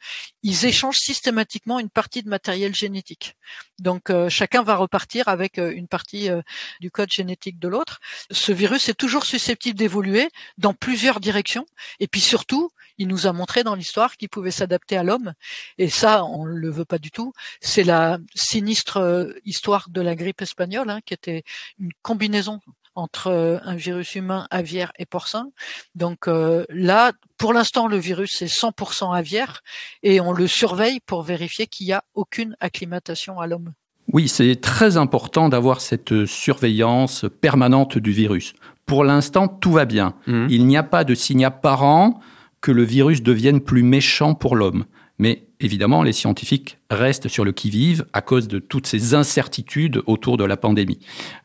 ils 0.44 0.66
échangent 0.66 1.00
systématiquement 1.00 1.80
une 1.80 1.90
partie 1.90 2.24
de 2.24 2.30
matériel 2.30 2.74
génétique. 2.74 3.36
Donc 3.80 4.10
euh, 4.10 4.30
chacun 4.30 4.64
va 4.64 4.76
repartir 4.76 5.28
avec 5.28 5.60
euh, 5.60 5.74
une 5.76 5.88
partie 5.88 6.30
euh, 6.30 6.42
du 6.80 6.90
code 6.90 7.12
génétique 7.12 7.60
de 7.60 7.68
l'autre. 7.68 8.00
Ce 8.32 8.52
virus 8.52 8.88
est 8.88 8.94
toujours 8.94 9.26
susceptible 9.26 9.78
d'évoluer 9.78 10.30
dans 10.58 10.74
plusieurs 10.74 11.20
directions 11.20 11.66
et 12.00 12.08
puis 12.08 12.22
surtout 12.22 12.70
il 12.98 13.08
nous 13.08 13.28
a 13.28 13.34
montré 13.34 13.64
dans 13.64 13.76
l'histoire 13.76 14.18
qu'il 14.18 14.30
pouvait 14.30 14.52
s'adapter 14.52 14.98
à 14.98 15.04
l'homme. 15.04 15.34
Et 15.78 15.90
ça, 15.90 16.24
on 16.26 16.46
le 16.46 16.70
veut 16.70 16.86
pas 16.86 16.98
du 16.98 17.12
tout. 17.12 17.34
C'est 17.62 17.84
la 17.84 18.20
sinistre 18.34 18.98
euh, 18.98 19.34
histoire 19.46 19.88
de 19.90 20.02
la 20.02 20.16
grippe 20.16 20.42
espagnole, 20.42 20.90
hein, 20.90 21.00
qui 21.06 21.14
était 21.14 21.44
une 21.80 21.92
combinaison 22.02 22.60
entre 22.96 23.28
euh, 23.28 23.58
un 23.64 23.76
virus 23.76 24.16
humain, 24.16 24.48
aviaire 24.50 24.92
et 24.98 25.06
porcin. 25.06 25.50
Donc 25.96 26.28
euh, 26.28 26.66
là, 26.70 27.12
pour 27.38 27.54
l'instant, 27.54 27.88
le 27.88 27.98
virus 27.98 28.42
est 28.42 28.54
100% 28.54 29.16
aviaire 29.16 29.62
et 30.02 30.22
on 30.22 30.32
le 30.32 30.48
surveille 30.48 31.00
pour 31.06 31.22
vérifier 31.22 31.68
qu'il 31.68 31.88
n'y 31.88 31.94
a 31.94 32.04
aucune 32.14 32.56
acclimatation 32.60 33.40
à 33.40 33.48
l'homme. 33.48 33.74
Oui, 34.14 34.30
c'est 34.30 34.56
très 34.62 34.98
important 34.98 35.50
d'avoir 35.50 35.82
cette 35.82 36.26
surveillance 36.26 37.26
permanente 37.42 37.98
du 37.98 38.12
virus. 38.12 38.54
Pour 38.86 39.04
l'instant, 39.04 39.48
tout 39.48 39.72
va 39.72 39.86
bien. 39.86 40.14
Mmh. 40.28 40.48
Il 40.50 40.68
n'y 40.68 40.78
a 40.78 40.84
pas 40.84 41.04
de 41.04 41.16
signe 41.16 41.44
apparent 41.44 42.22
que 42.66 42.72
le 42.72 42.84
virus 42.84 43.22
devienne 43.22 43.62
plus 43.62 43.84
méchant 43.84 44.34
pour 44.34 44.56
l'homme. 44.56 44.86
Mais 45.20 45.46
évidemment, 45.60 46.02
les 46.02 46.14
scientifiques 46.14 46.80
restent 46.90 47.28
sur 47.28 47.46
le 47.46 47.52
qui-vive 47.52 48.08
à 48.12 48.22
cause 48.22 48.48
de 48.48 48.58
toutes 48.58 48.88
ces 48.88 49.14
incertitudes 49.14 50.02
autour 50.08 50.38
de 50.38 50.46
la 50.46 50.58
pandémie. 50.58 50.98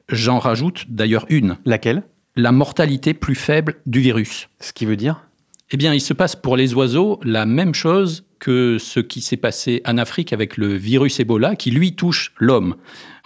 J'en 0.09 0.39
rajoute 0.39 0.87
d'ailleurs 0.89 1.27
une. 1.29 1.59
Laquelle? 1.67 2.05
La 2.37 2.53
mortalité 2.53 3.13
plus 3.13 3.35
faible 3.35 3.83
du 3.85 4.01
virus. 4.01 4.49
Ce 4.61 4.73
qui 4.73 4.87
veut 4.87 4.97
dire? 4.97 5.27
Eh 5.71 5.77
bien, 5.77 5.93
il 5.93 6.01
se 6.01 6.15
passe 6.15 6.37
pour 6.37 6.57
les 6.57 6.73
oiseaux 6.73 7.21
la 7.23 7.45
même 7.45 7.75
chose 7.75 8.25
que 8.39 8.79
ce 8.79 8.99
qui 8.99 9.21
s'est 9.21 9.37
passé 9.37 9.83
en 9.85 9.99
Afrique 9.99 10.33
avec 10.33 10.57
le 10.57 10.75
virus 10.75 11.21
Ebola 11.21 11.55
qui, 11.55 11.71
lui, 11.71 11.95
touche 11.95 12.33
l'homme. 12.39 12.77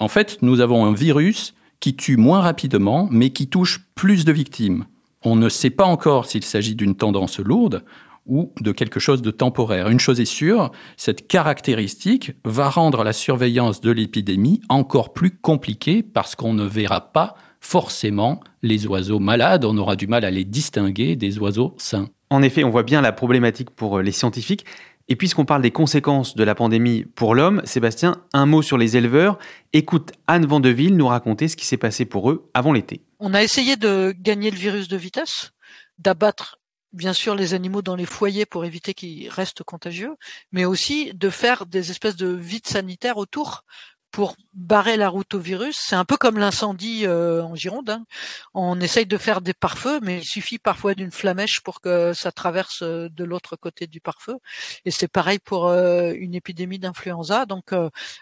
En 0.00 0.08
fait, 0.08 0.38
nous 0.42 0.58
avons 0.58 0.84
un 0.84 0.94
virus 0.94 1.54
qui 1.78 1.94
tue 1.94 2.16
moins 2.16 2.40
rapidement, 2.40 3.06
mais 3.12 3.30
qui 3.30 3.46
touche 3.46 3.82
plus 3.94 4.24
de 4.24 4.32
victimes. 4.32 4.84
On 5.26 5.36
ne 5.36 5.48
sait 5.48 5.70
pas 5.70 5.86
encore 5.86 6.26
s'il 6.26 6.44
s'agit 6.44 6.74
d'une 6.74 6.96
tendance 6.96 7.38
lourde 7.38 7.82
ou 8.26 8.52
de 8.60 8.72
quelque 8.72 9.00
chose 9.00 9.22
de 9.22 9.30
temporaire. 9.30 9.88
Une 9.88 10.00
chose 10.00 10.20
est 10.20 10.26
sûre, 10.26 10.70
cette 10.98 11.26
caractéristique 11.26 12.32
va 12.44 12.68
rendre 12.68 13.04
la 13.04 13.14
surveillance 13.14 13.80
de 13.80 13.90
l'épidémie 13.90 14.60
encore 14.68 15.14
plus 15.14 15.30
compliquée 15.30 16.02
parce 16.02 16.34
qu'on 16.34 16.52
ne 16.52 16.64
verra 16.64 17.12
pas 17.12 17.36
forcément 17.60 18.40
les 18.62 18.86
oiseaux 18.86 19.18
malades, 19.18 19.64
on 19.64 19.78
aura 19.78 19.96
du 19.96 20.06
mal 20.06 20.26
à 20.26 20.30
les 20.30 20.44
distinguer 20.44 21.16
des 21.16 21.38
oiseaux 21.38 21.74
sains. 21.78 22.10
En 22.28 22.42
effet, 22.42 22.64
on 22.64 22.70
voit 22.70 22.82
bien 22.82 23.00
la 23.00 23.12
problématique 23.12 23.70
pour 23.70 24.00
les 24.00 24.12
scientifiques. 24.12 24.66
Et 25.08 25.16
puisqu'on 25.16 25.44
parle 25.44 25.60
des 25.60 25.70
conséquences 25.70 26.34
de 26.34 26.44
la 26.44 26.54
pandémie 26.54 27.04
pour 27.14 27.34
l'homme, 27.34 27.60
Sébastien, 27.64 28.16
un 28.32 28.46
mot 28.46 28.62
sur 28.62 28.78
les 28.78 28.96
éleveurs. 28.96 29.38
Écoute 29.74 30.12
Anne 30.26 30.46
Vandeville 30.46 30.96
nous 30.96 31.06
raconter 31.06 31.46
ce 31.48 31.56
qui 31.56 31.66
s'est 31.66 31.76
passé 31.76 32.06
pour 32.06 32.30
eux 32.30 32.48
avant 32.54 32.72
l'été. 32.72 33.02
On 33.26 33.32
a 33.32 33.42
essayé 33.42 33.76
de 33.76 34.14
gagner 34.18 34.50
le 34.50 34.58
virus 34.58 34.86
de 34.86 34.98
vitesse, 34.98 35.52
d'abattre 35.96 36.60
bien 36.92 37.14
sûr 37.14 37.34
les 37.34 37.54
animaux 37.54 37.80
dans 37.80 37.96
les 37.96 38.04
foyers 38.04 38.44
pour 38.44 38.66
éviter 38.66 38.92
qu'ils 38.92 39.30
restent 39.30 39.62
contagieux, 39.62 40.14
mais 40.52 40.66
aussi 40.66 41.10
de 41.14 41.30
faire 41.30 41.64
des 41.64 41.90
espèces 41.90 42.16
de 42.16 42.26
vides 42.26 42.66
sanitaires 42.66 43.16
autour 43.16 43.64
pour 44.10 44.36
barrer 44.52 44.98
la 44.98 45.08
route 45.08 45.32
au 45.32 45.38
virus. 45.38 45.78
C'est 45.80 45.96
un 45.96 46.04
peu 46.04 46.18
comme 46.18 46.36
l'incendie 46.36 47.06
euh, 47.06 47.42
en 47.42 47.54
Gironde. 47.54 47.88
Hein. 47.88 48.04
On 48.52 48.78
essaye 48.78 49.06
de 49.06 49.16
faire 49.16 49.40
des 49.40 49.54
pare-feux, 49.54 50.00
mais 50.02 50.18
il 50.18 50.24
suffit 50.26 50.58
parfois 50.58 50.94
d'une 50.94 51.10
flamèche 51.10 51.62
pour 51.62 51.80
que 51.80 52.12
ça 52.12 52.30
traverse 52.30 52.82
euh, 52.82 53.08
de 53.08 53.24
l'autre 53.24 53.56
côté 53.56 53.86
du 53.86 54.02
pare-feu. 54.02 54.36
Et 54.84 54.90
c'est 54.90 55.08
pareil 55.08 55.38
pour 55.38 55.68
euh, 55.68 56.12
une 56.14 56.34
épidémie 56.34 56.78
d'influenza. 56.78 57.46
Donc 57.46 57.72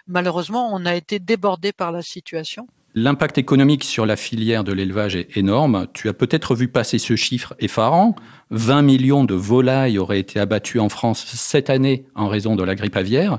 malheureusement, 0.06 0.72
on 0.72 0.86
a 0.86 0.94
été 0.94 1.18
débordé 1.18 1.72
par 1.72 1.90
la 1.90 2.02
situation. 2.02 2.68
L'impact 2.94 3.38
économique 3.38 3.84
sur 3.84 4.04
la 4.04 4.16
filière 4.16 4.64
de 4.64 4.72
l'élevage 4.72 5.16
est 5.16 5.38
énorme. 5.38 5.86
Tu 5.94 6.10
as 6.10 6.12
peut-être 6.12 6.54
vu 6.54 6.68
passer 6.68 6.98
ce 6.98 7.16
chiffre 7.16 7.54
effarant. 7.58 8.14
20 8.50 8.82
millions 8.82 9.24
de 9.24 9.34
volailles 9.34 9.98
auraient 9.98 10.20
été 10.20 10.38
abattues 10.38 10.78
en 10.78 10.90
France 10.90 11.24
cette 11.26 11.70
année 11.70 12.04
en 12.14 12.28
raison 12.28 12.54
de 12.54 12.62
la 12.62 12.74
grippe 12.74 12.96
aviaire. 12.96 13.38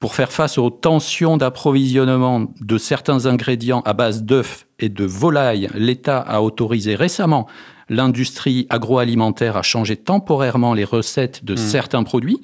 Pour 0.00 0.16
faire 0.16 0.32
face 0.32 0.58
aux 0.58 0.70
tensions 0.70 1.36
d'approvisionnement 1.36 2.46
de 2.60 2.78
certains 2.78 3.26
ingrédients 3.26 3.82
à 3.84 3.92
base 3.92 4.24
d'œufs 4.24 4.66
et 4.80 4.88
de 4.88 5.04
volailles, 5.04 5.68
l'État 5.74 6.18
a 6.18 6.40
autorisé 6.40 6.96
récemment 6.96 7.46
l'industrie 7.88 8.66
agroalimentaire 8.68 9.56
à 9.56 9.62
changer 9.62 9.96
temporairement 9.96 10.74
les 10.74 10.84
recettes 10.84 11.44
de 11.44 11.54
mmh. 11.54 11.56
certains 11.56 12.02
produits. 12.02 12.40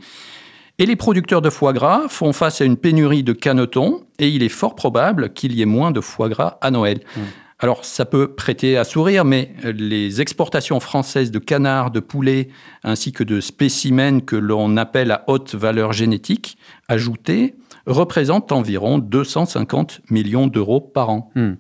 Et 0.79 0.87
les 0.87 0.97
producteurs 0.97 1.41
de 1.41 1.51
foie 1.51 1.73
gras 1.73 2.09
font 2.09 2.33
face 2.33 2.61
à 2.61 2.65
une 2.65 2.77
pénurie 2.77 3.23
de 3.23 3.33
canetons 3.33 4.05
et 4.19 4.29
il 4.29 4.43
est 4.43 4.49
fort 4.49 4.75
probable 4.75 5.33
qu'il 5.33 5.53
y 5.55 5.63
ait 5.63 5.67
moins 5.67 5.93
de 5.93 6.01
foie 6.01 6.29
gras 6.29 6.59
à 6.61 6.71
Noël. 6.71 7.01
Mmh. 7.17 7.21
Alors, 7.61 7.85
ça 7.85 8.05
peut 8.05 8.35
prêter 8.35 8.77
à 8.77 8.85
sourire, 8.85 9.25
mais 9.25 9.55
les 9.63 10.21
exportations 10.21 10.81
françaises 10.81 11.31
de 11.31 11.39
canards, 11.39 11.93
de 11.93 12.01
poulets, 12.01 12.49
ainsi 12.83 13.13
que 13.13 13.23
de 13.23 13.41
spécimens 13.41 14.21
que 14.21 14.37
l'on 14.37 14.77
appelle 14.77 15.13
à 15.13 15.25
haute 15.29 15.55
valeur 15.55 15.93
génétique 15.93 16.59
ajoutée, 16.89 17.55
représentent 17.87 18.51
environ 18.51 18.99
250 18.99 20.01
millions 20.11 20.49
d'euros 20.49 20.81
par 20.81 21.11
an. 21.11 21.31
Hmm. 21.37 21.53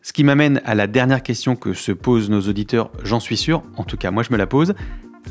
Ce 0.00 0.12
qui 0.12 0.24
m'amène 0.24 0.60
à 0.64 0.74
la 0.74 0.86
dernière 0.86 1.22
question 1.22 1.54
que 1.54 1.74
se 1.74 1.92
posent 1.92 2.30
nos 2.30 2.40
auditeurs, 2.40 2.90
j'en 3.04 3.20
suis 3.20 3.36
sûr, 3.36 3.62
en 3.76 3.84
tout 3.84 3.96
cas 3.96 4.10
moi 4.10 4.24
je 4.24 4.32
me 4.32 4.38
la 4.38 4.48
pose. 4.48 4.74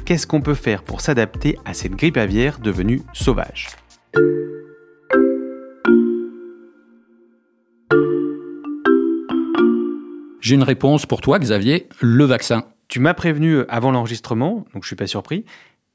Qu'est-ce 0.06 0.28
qu'on 0.28 0.42
peut 0.42 0.56
faire 0.56 0.84
pour 0.84 1.02
s'adapter 1.02 1.58
à 1.66 1.74
cette 1.74 1.94
grippe 1.94 2.18
aviaire 2.18 2.60
devenue 2.60 3.02
sauvage? 3.14 3.68
J'ai 10.42 10.56
une 10.56 10.64
réponse 10.64 11.06
pour 11.06 11.22
toi, 11.22 11.40
Xavier, 11.40 11.88
le 12.00 12.26
vaccin. 12.26 12.66
Tu 12.88 13.00
m'as 13.00 13.14
prévenu 13.14 13.60
avant 13.70 13.92
l'enregistrement, 13.92 14.66
donc 14.74 14.84
je 14.84 14.88
suis 14.88 14.96
pas 14.96 15.08
surpris. 15.08 15.46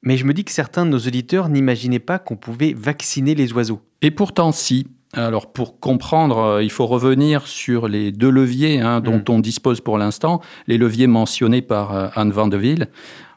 Mais 0.03 0.17
je 0.17 0.25
me 0.25 0.33
dis 0.33 0.45
que 0.45 0.53
certains 0.53 0.87
de 0.87 0.91
nos 0.91 0.99
auditeurs 0.99 1.49
n'imaginaient 1.49 1.99
pas 1.99 2.19
qu'on 2.19 2.37
pouvait 2.37 2.73
vacciner 2.73 3.35
les 3.35 3.53
oiseaux. 3.53 3.81
Et 4.03 4.11
pourtant, 4.11 4.53
si. 4.53 4.87
Alors, 5.13 5.53
pour 5.53 5.81
comprendre, 5.81 6.39
euh, 6.39 6.63
il 6.63 6.71
faut 6.71 6.87
revenir 6.87 7.47
sur 7.47 7.89
les 7.89 8.13
deux 8.13 8.31
leviers 8.31 8.81
hein, 8.81 9.01
dont 9.01 9.19
mm. 9.19 9.25
on 9.31 9.39
dispose 9.41 9.81
pour 9.81 9.99
l'instant, 9.99 10.41
les 10.67 10.79
leviers 10.79 11.07
mentionnés 11.07 11.63
par 11.63 11.95
euh, 11.95 12.09
Anne 12.15 12.31
Vandeville. 12.31 12.89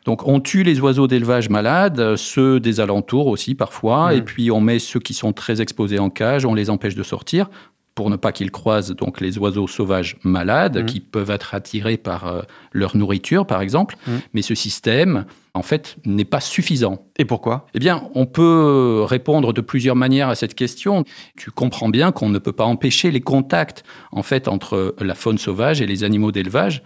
Donc, 0.10 0.28
on 0.28 0.40
tue 0.40 0.64
les 0.64 0.80
oiseaux 0.80 1.06
d'élevage 1.06 1.52
malades, 1.52 2.16
ceux 2.16 2.60
des 2.60 2.80
alentours 2.80 3.28
aussi 3.28 3.54
parfois, 3.54 4.12
mm. 4.12 4.18
et 4.18 4.22
puis 4.24 4.50
on 4.50 4.60
met 4.60 4.80
ceux 4.80 5.00
qui 5.00 5.14
sont 5.14 5.34
très 5.34 5.62
exposés 5.62 6.00
en 6.00 6.10
cage, 6.10 6.48
on 6.48 6.56
les 6.56 6.72
empêche 6.72 6.96
de 6.96 7.04
sortir 7.04 7.48
pour 8.00 8.10
ne 8.10 8.16
pas 8.16 8.32
qu'ils 8.32 8.50
croisent 8.50 8.96
donc 8.96 9.20
les 9.20 9.38
oiseaux 9.38 9.68
sauvages 9.68 10.16
malades 10.24 10.78
Mmh. 10.84 10.86
qui 10.86 11.00
peuvent 11.02 11.32
être 11.32 11.54
attirés 11.54 11.98
par 11.98 12.28
euh, 12.28 12.42
leur 12.72 12.96
nourriture, 12.96 13.46
par 13.46 13.60
exemple. 13.62 13.98
Mmh. 14.08 14.12
Mais 14.34 14.42
ce 14.42 14.56
système, 14.56 15.26
en 15.54 15.64
fait, 15.64 15.98
n'est 16.06 16.24
pas 16.24 16.40
suffisant. 16.40 17.06
Et 17.18 17.26
pourquoi? 17.26 17.66
Eh 17.74 17.80
bien, 17.80 18.04
on 18.16 18.26
peut 18.26 19.04
répondre 19.06 19.52
de 19.52 19.60
plusieurs 19.60 19.98
manières 19.98 20.30
à 20.30 20.36
cette 20.36 20.56
question. 20.56 21.04
Tu 21.36 21.52
comprends 21.52 21.90
bien 21.90 22.14
qu'on 22.14 22.30
ne 22.30 22.40
peut 22.40 22.54
pas 22.54 22.64
empêcher 22.64 23.12
les 23.12 23.20
contacts, 23.20 23.84
en 24.14 24.24
fait, 24.24 24.48
entre 24.48 24.96
la 25.02 25.14
faune 25.16 25.38
sauvage 25.38 25.82
et 25.82 25.86
les 25.86 26.06
animaux 26.06 26.32
d'élevage. 26.32 26.82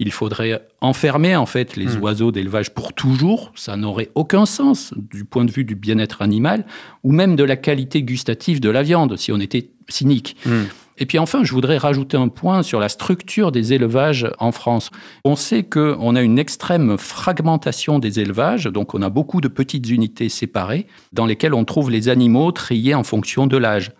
Il 0.00 0.10
faudrait 0.10 0.66
enfermer, 0.80 1.36
en 1.36 1.46
fait, 1.46 1.76
les 1.76 1.96
Hmm. 1.96 2.02
oiseaux 2.02 2.32
d'élevage 2.32 2.70
pour 2.74 2.92
toujours. 2.92 3.52
Ça 3.54 3.76
n'aurait 3.76 4.10
aucun 4.16 4.46
sens 4.46 4.92
du 4.96 5.24
point 5.24 5.44
de 5.44 5.52
vue 5.52 5.64
du 5.64 5.76
bien-être 5.76 6.22
animal 6.22 6.66
ou 7.04 7.12
même 7.12 7.36
de 7.36 7.44
la 7.44 7.56
qualité 7.56 8.02
gustative 8.02 8.58
de 8.60 8.68
la 8.70 8.82
viande, 8.82 9.16
si 9.16 9.30
on 9.30 9.38
était 9.38 9.70
cynique. 9.88 10.36
Hmm. 10.44 10.64
Et 10.98 11.06
puis 11.06 11.18
enfin, 11.18 11.44
je 11.44 11.52
voudrais 11.52 11.76
rajouter 11.76 12.16
un 12.16 12.28
point 12.28 12.62
sur 12.62 12.80
la 12.80 12.88
structure 12.88 13.52
des 13.52 13.74
élevages 13.74 14.30
en 14.38 14.50
France. 14.50 14.90
On 15.24 15.36
sait 15.36 15.62
qu'on 15.62 16.16
a 16.16 16.22
une 16.22 16.38
extrême 16.38 16.96
fragmentation 16.96 17.98
des 17.98 18.18
élevages, 18.20 18.64
donc 18.64 18.94
on 18.94 19.02
a 19.02 19.10
beaucoup 19.10 19.40
de 19.40 19.48
petites 19.48 19.90
unités 19.90 20.28
séparées 20.28 20.86
dans 21.12 21.26
lesquelles 21.26 21.54
on 21.54 21.64
trouve 21.64 21.90
les 21.90 22.08
animaux 22.08 22.50
triés 22.50 22.94
en 22.94 23.04
fonction 23.04 23.46
de 23.46 23.58
l'âge. 23.58 23.92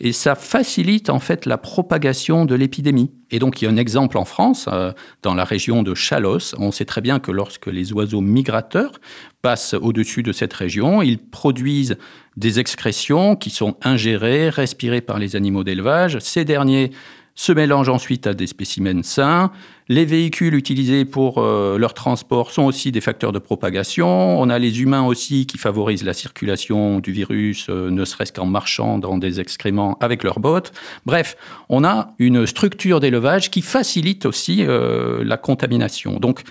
Et 0.00 0.12
ça 0.12 0.34
facilite 0.34 1.08
en 1.08 1.20
fait 1.20 1.46
la 1.46 1.56
propagation 1.56 2.46
de 2.46 2.56
l'épidémie. 2.56 3.12
Et 3.30 3.38
donc 3.38 3.62
il 3.62 3.66
y 3.66 3.68
a 3.68 3.70
un 3.70 3.76
exemple 3.76 4.18
en 4.18 4.24
France, 4.24 4.68
euh, 4.72 4.92
dans 5.22 5.34
la 5.34 5.44
région 5.44 5.84
de 5.84 5.94
Chalosse. 5.94 6.54
On 6.58 6.72
sait 6.72 6.84
très 6.84 7.00
bien 7.00 7.20
que 7.20 7.30
lorsque 7.30 7.68
les 7.68 7.92
oiseaux 7.92 8.20
migrateurs 8.20 9.00
passent 9.40 9.74
au-dessus 9.74 10.24
de 10.24 10.32
cette 10.32 10.52
région, 10.52 11.00
ils 11.00 11.18
produisent 11.18 11.96
des 12.36 12.58
excrétions 12.58 13.36
qui 13.36 13.50
sont 13.50 13.76
ingérées, 13.82 14.48
respirées 14.48 15.00
par 15.00 15.20
les 15.20 15.36
animaux 15.36 15.62
d'élevage. 15.62 16.18
Ces 16.18 16.44
derniers 16.44 16.90
se 17.34 17.52
mélangent 17.52 17.88
ensuite 17.88 18.26
à 18.26 18.34
des 18.34 18.46
spécimens 18.46 19.02
sains. 19.02 19.50
Les 19.88 20.04
véhicules 20.04 20.54
utilisés 20.54 21.04
pour 21.04 21.38
euh, 21.38 21.76
leur 21.78 21.92
transport 21.92 22.50
sont 22.50 22.62
aussi 22.62 22.92
des 22.92 23.00
facteurs 23.00 23.32
de 23.32 23.38
propagation. 23.38 24.40
On 24.40 24.48
a 24.48 24.58
les 24.58 24.80
humains 24.80 25.04
aussi 25.04 25.46
qui 25.46 25.58
favorisent 25.58 26.04
la 26.04 26.14
circulation 26.14 27.00
du 27.00 27.12
virus, 27.12 27.66
euh, 27.68 27.90
ne 27.90 28.04
serait-ce 28.04 28.32
qu'en 28.32 28.46
marchant 28.46 28.98
dans 28.98 29.18
des 29.18 29.40
excréments 29.40 29.98
avec 30.00 30.22
leurs 30.22 30.40
bottes. 30.40 30.72
Bref, 31.04 31.36
on 31.68 31.84
a 31.84 32.14
une 32.18 32.46
structure 32.46 33.00
d'élevage 33.00 33.50
qui 33.50 33.62
facilite 33.62 34.26
aussi 34.26 34.64
euh, 34.64 35.22
la 35.24 35.36
contamination. 35.36 36.18
Donc, 36.18 36.42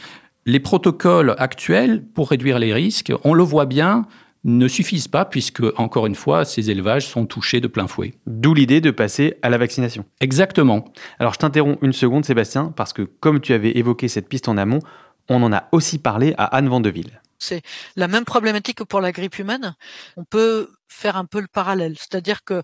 les 0.46 0.60
protocoles 0.60 1.36
actuels 1.38 2.04
pour 2.14 2.30
réduire 2.30 2.60
les 2.60 2.74
risques, 2.74 3.14
on 3.24 3.34
le 3.34 3.44
voit 3.44 3.66
bien, 3.66 4.06
ne 4.44 4.68
suffisent 4.68 5.08
pas 5.08 5.26
puisque, 5.26 5.64
encore 5.78 6.06
une 6.06 6.16
fois, 6.16 6.46
ces 6.46 6.70
élevages 6.70 7.08
sont 7.08 7.26
touchés 7.26 7.62
de 7.62 7.68
plein 7.68 7.88
fouet. 7.88 8.14
D'où 8.28 8.54
l'idée 8.54 8.82
de 8.82 8.92
passer 8.92 9.38
à 9.42 9.50
la 9.50 9.58
vaccination. 9.58 10.06
Exactement. 10.20 10.86
Alors 11.20 11.34
je 11.34 11.40
t'interromps 11.40 11.78
une 11.82 11.94
seconde 11.94 12.26
Sébastien, 12.26 12.74
parce 12.76 12.94
que 12.94 13.04
comme 13.04 13.40
tu 13.40 13.54
avais 13.54 13.72
évoqué 13.78 14.08
cette 14.08 14.28
piste 14.28 14.48
en 14.48 14.58
amont, 14.58 14.80
on 15.30 15.42
en 15.44 15.54
a 15.54 15.70
aussi 15.72 15.98
parlé 15.98 16.34
à 16.38 16.46
Anne 16.46 16.68
Vandeville. 16.68 17.22
C'est 17.40 17.62
la 17.98 18.08
même 18.08 18.24
problématique 18.24 18.78
que 18.78 18.84
pour 18.84 19.02
la 19.02 19.12
grippe 19.12 19.38
humaine. 19.38 19.76
On 20.16 20.24
peut 20.24 20.70
faire 20.94 21.18
un 21.18 21.26
peu 21.26 21.42
le 21.42 21.48
parallèle. 21.48 21.96
C'est-à-dire 21.98 22.44
que, 22.44 22.64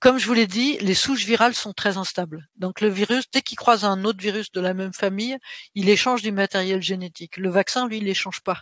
comme 0.00 0.18
je 0.18 0.26
vous 0.26 0.34
l'ai 0.34 0.46
dit, 0.46 0.76
les 0.80 0.92
souches 0.92 1.24
virales 1.24 1.54
sont 1.54 1.72
très 1.72 1.96
instables. 1.96 2.46
Donc 2.56 2.82
le 2.82 2.88
virus, 2.88 3.24
dès 3.32 3.40
qu'il 3.40 3.56
croise 3.56 3.84
un 3.84 4.04
autre 4.04 4.20
virus 4.20 4.52
de 4.52 4.60
la 4.60 4.74
même 4.74 4.92
famille, 4.92 5.38
il 5.74 5.88
échange 5.88 6.20
du 6.20 6.30
matériel 6.30 6.82
génétique. 6.82 7.38
Le 7.38 7.48
vaccin, 7.48 7.88
lui, 7.88 7.98
il 7.98 8.08
échange 8.08 8.42
pas. 8.42 8.60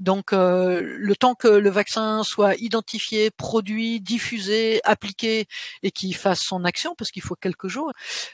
Donc 0.00 0.32
euh, 0.32 0.80
le 0.82 1.14
temps 1.14 1.34
que 1.34 1.46
le 1.46 1.70
vaccin 1.70 2.24
soit 2.24 2.56
identifié, 2.56 3.30
produit, 3.30 4.00
diffusé, 4.00 4.80
appliqué 4.84 5.46
et 5.84 5.92
qu'il 5.92 6.14
fasse 6.16 6.40
son 6.40 6.64
action, 6.64 6.96
parce 6.96 7.12
qu'il 7.12 7.22
faut 7.22 7.36
quelques 7.36 7.68
jours, 7.68 7.92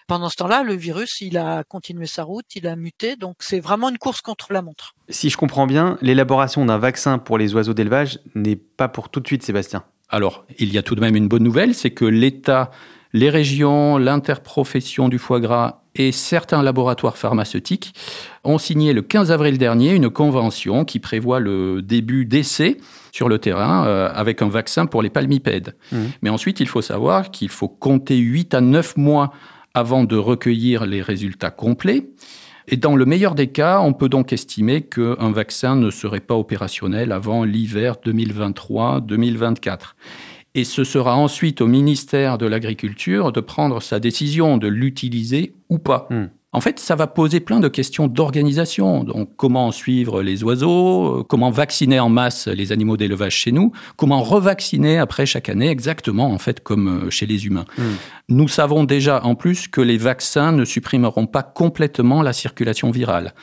pendant 0.09 0.31
ce 0.31 0.37
temps-là, 0.37 0.63
le 0.63 0.75
virus, 0.75 1.21
il 1.21 1.37
a 1.37 1.63
continué 1.65 2.07
sa 2.07 2.23
route, 2.23 2.47
il 2.55 2.67
a 2.67 2.75
muté. 2.75 3.17
Donc 3.17 3.37
c'est 3.41 3.61
vraiment 3.61 3.91
une 3.91 3.99
course 3.99 4.23
contre 4.23 4.55
la 4.55 4.63
montre. 4.63 4.95
Si 5.11 5.29
je 5.29 5.37
comprends 5.37 5.67
bien, 5.67 5.99
l'élaboration 6.01 6.65
d'un 6.65 6.79
vaccin 6.79 7.19
pour 7.19 7.37
les 7.37 7.55
oiseaux 7.55 7.75
d'élevage 7.75 8.19
n'est 8.35 8.57
pas 8.57 8.89
pour 8.89 9.11
tout 9.11 9.21
de 9.21 9.27
suite 9.27 9.43
Sébastien. 9.43 9.85
Alors, 10.09 10.45
il 10.59 10.73
y 10.73 10.79
a 10.79 10.83
tout 10.83 10.95
de 10.95 11.01
même 11.01 11.17
une 11.17 11.29
bonne 11.29 11.43
nouvelle, 11.43 11.75
c'est 11.75 11.91
que 11.91 12.05
l'État, 12.05 12.71
les 13.13 13.31
régions, 13.31 13.99
l'interprofession 13.99 15.09
du 15.09 15.19
foie 15.19 15.41
gras 15.41 15.83
et 15.95 16.13
certains 16.13 16.63
laboratoires 16.63 17.17
pharmaceutiques 17.17 17.95
ont 18.45 18.59
signé 18.59 18.93
le 18.93 19.03
15 19.03 19.33
avril 19.33 19.59
dernier 19.59 19.95
une 19.95 20.11
convention 20.11 20.85
qui 20.85 21.01
prévoit 21.01 21.41
le 21.41 21.83
début 21.83 22.27
d'essais 22.27 22.77
sur 23.13 23.29
le 23.29 23.39
terrain 23.39 23.87
euh, 23.87 24.11
avec 24.15 24.43
un 24.43 24.49
vaccin 24.49 24.87
pour 24.87 25.03
les 25.03 25.11
palmipèdes. 25.11 25.75
Mmh. 25.91 25.97
Mais 26.23 26.31
ensuite, 26.31 26.61
il 26.61 26.69
faut 26.69 26.83
savoir 26.83 27.31
qu'il 27.31 27.49
faut 27.49 27.69
compter 27.69 28.19
8 28.19 28.55
à 28.55 28.61
9 28.61 28.97
mois 28.99 29.33
avant 29.75 30.05
de 30.05 30.17
recueillir 30.17 30.87
les 30.87 31.03
résultats 31.03 31.51
complets. 31.51 32.09
Et 32.69 32.77
dans 32.77 32.97
le 32.97 33.05
meilleur 33.07 33.35
des 33.35 33.47
cas, 33.47 33.81
on 33.81 33.93
peut 33.93 34.09
donc 34.09 34.33
estimer 34.33 34.83
qu'un 34.83 35.31
vaccin 35.31 35.77
ne 35.77 35.91
serait 35.91 36.21
pas 36.21 36.35
opérationnel 36.35 37.13
avant 37.13 37.45
l'hiver 37.45 37.97
2023-2024. 38.05 39.95
Et 40.57 40.65
ce 40.65 40.85
sera 40.85 41.17
ensuite 41.17 41.61
au 41.61 41.67
ministère 41.67 42.39
de 42.39 42.47
l'Agriculture 42.47 43.31
de 43.31 43.41
prendre 43.41 43.83
sa 43.83 44.01
décision 44.01 44.57
de 44.57 44.69
l'utiliser 44.69 45.55
ou 45.69 45.79
pas. 45.79 46.09
Hmm. 46.11 46.27
En 46.53 46.61
fait, 46.61 46.79
ça 46.79 46.95
va 46.95 47.07
poser 47.07 47.41
plein 47.41 47.61
de 47.61 47.69
questions 47.69 48.07
d'organisation. 48.07 49.05
Donc, 49.05 49.31
comment 49.37 49.73
suivre 49.73 50.23
les 50.23 50.43
oiseaux, 50.45 51.19
euh, 51.19 51.23
comment 51.23 51.51
vacciner 51.51 52.01
en 52.01 52.09
masse 52.09 52.47
les 52.47 52.73
animaux 52.73 52.97
d'élevage 52.97 53.35
chez 53.35 53.53
nous, 53.53 53.73
comment 53.97 54.23
revacciner 54.23 54.97
après 54.99 55.27
chaque 55.27 55.49
année, 55.49 55.69
exactement 55.69 56.33
en 56.33 56.39
fait 56.39 56.63
comme 56.63 57.07
euh, 57.07 57.11
chez 57.11 57.27
les 57.27 57.47
humains. 57.47 57.67
Hmm. 57.77 57.95
Nous 58.29 58.49
savons 58.49 58.85
déjà 58.85 59.23
en 59.25 59.35
plus 59.35 59.69
que 59.69 59.81
les 59.81 59.99
vaccins 59.99 60.53
ne 60.53 60.65
supprimeront 60.65 61.27
pas 61.27 61.43
complètement 61.43 62.23
la 62.23 62.33
circulation 62.33 62.91
virale. 62.91 63.35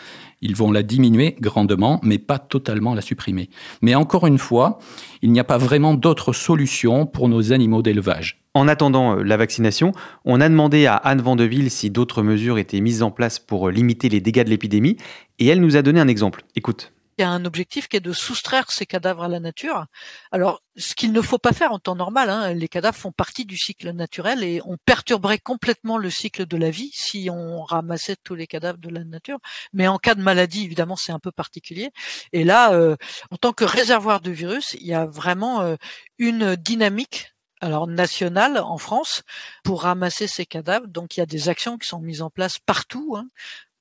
Ils 0.44 0.58
vont 0.58 0.74
la 0.74 0.84
diminuer 0.84 1.38
grandement, 1.40 2.02
mais 2.04 2.18
pas 2.18 2.38
totalement 2.38 2.94
la 2.94 3.02
supprimer. 3.02 3.50
Mais 3.82 3.96
encore 3.96 4.28
une 4.28 4.38
fois, 4.38 4.78
il 5.22 5.32
n'y 5.32 5.40
a 5.40 5.46
pas 5.46 5.58
vraiment 5.58 5.94
d'autre 5.94 6.34
solution 6.34 7.06
pour 7.06 7.30
nos 7.30 7.54
animaux 7.54 7.82
d'élevage. 7.82 8.44
En 8.54 8.68
attendant 8.68 9.18
euh, 9.18 9.24
la 9.24 9.38
vaccination, 9.38 9.94
on 10.26 10.42
a 10.42 10.50
demandé 10.50 10.86
à 10.86 10.96
Anne 10.96 11.22
Vandeville 11.22 11.72
si 11.72 11.90
d'autres 11.90 12.24
mesures 12.24 12.58
étaient 12.58 12.82
mises 12.82 13.04
en 13.04 13.10
place 13.10 13.40
pour 13.40 13.70
euh, 13.70 13.72
limiter 13.72 14.10
les 14.10 14.20
dégâts 14.20 14.44
de 14.44 14.50
l'épidémie, 14.50 14.98
et 15.40 15.48
elle 15.48 15.62
nous 15.62 15.78
a 15.78 15.82
donné 15.82 16.02
un 16.02 16.10
exemple. 16.10 16.44
Écoute. 16.58 16.92
Il 17.18 17.22
y 17.22 17.26
a 17.26 17.30
un 17.30 17.46
objectif 17.46 17.88
qui 17.88 17.98
est 17.98 18.00
de 18.00 18.14
soustraire 18.14 18.72
ces 18.72 18.86
cadavres 18.86 19.24
à 19.24 19.28
la 19.28 19.40
nature. 19.40 19.86
Alors, 20.32 20.62
ce 20.76 20.96
qu'il 20.96 21.12
ne 21.12 21.22
faut 21.22 21.38
pas 21.38 21.54
faire 21.54 21.72
en 21.72 21.80
temps 21.80 21.96
normal, 21.96 22.30
hein, 22.30 22.54
les 22.54 22.68
cadavres 22.68 22.98
font 22.98 23.12
partie 23.12 23.46
du 23.46 23.58
cycle 23.58 23.92
naturel 23.92 24.44
et 24.44 24.62
on 24.66 24.78
perturberait 24.78 25.40
complètement 25.40 25.98
le 25.98 26.10
cycle 26.10 26.46
de 26.46 26.58
la 26.58 26.72
vie 26.72 26.92
si 26.94 27.30
on 27.32 27.64
ramassait 27.64 28.16
tous 28.24 28.36
les 28.36 28.48
cadavres 28.48 28.80
de 28.80 28.90
la 28.90 29.04
nature. 29.04 29.40
Mais 29.74 29.88
en 29.88 29.98
cas 29.98 30.16
de 30.16 30.22
maladie, 30.22 30.64
évidemment, 30.64 30.96
c'est 30.96 31.12
un 31.12 31.20
peu 31.20 31.32
particulier. 31.32 31.92
Et 32.32 32.44
là, 32.44 32.74
euh, 32.74 32.96
en 33.32 33.38
tant 33.38 33.54
que 33.54 33.64
réservoir 33.64 34.22
de 34.22 34.32
virus, 34.32 34.76
il 34.80 34.88
y 34.88 34.94
a 34.94 35.06
vraiment 35.06 35.62
euh, 35.62 35.76
une 36.18 36.56
dynamique 36.56 37.34
alors 37.64 37.88
nationale 37.88 38.58
en 38.58 38.78
France 38.78 39.24
pour 39.64 39.84
ramasser 39.84 40.28
ces 40.28 40.46
cadavres. 40.46 40.88
Donc 40.88 41.16
il 41.16 41.22
y 41.22 41.24
a 41.24 41.26
des 41.26 41.48
actions 41.50 41.78
qui 41.78 41.88
sont 41.88 42.00
mises 42.00 42.22
en 42.22 42.30
place 42.30 42.60
partout. 42.60 43.16
Hein, 43.18 43.28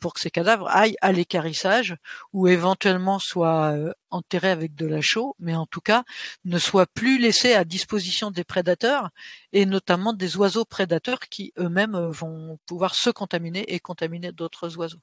pour 0.02 0.14
que 0.14 0.20
ces 0.20 0.30
cadavres 0.30 0.68
aillent 0.68 0.96
à 1.00 1.12
l'écarissage 1.12 1.96
ou 2.32 2.48
éventuellement 2.48 3.20
soient 3.20 3.72
euh, 3.72 3.92
enterrés 4.10 4.50
avec 4.50 4.74
de 4.74 4.86
la 4.86 5.00
chaux, 5.00 5.36
mais 5.38 5.54
en 5.54 5.64
tout 5.64 5.80
cas 5.80 6.02
ne 6.44 6.58
soient 6.58 6.86
plus 6.86 7.18
laissés 7.18 7.54
à 7.54 7.64
disposition 7.64 8.32
des 8.32 8.44
prédateurs 8.44 9.10
et 9.52 9.64
notamment 9.64 10.12
des 10.12 10.36
oiseaux 10.36 10.64
prédateurs 10.64 11.20
qui 11.20 11.52
eux-mêmes 11.58 11.94
euh, 11.94 12.10
vont 12.10 12.58
pouvoir 12.66 12.96
se 12.96 13.10
contaminer 13.10 13.64
et 13.72 13.78
contaminer 13.78 14.32
d'autres 14.32 14.76
oiseaux. 14.76 15.00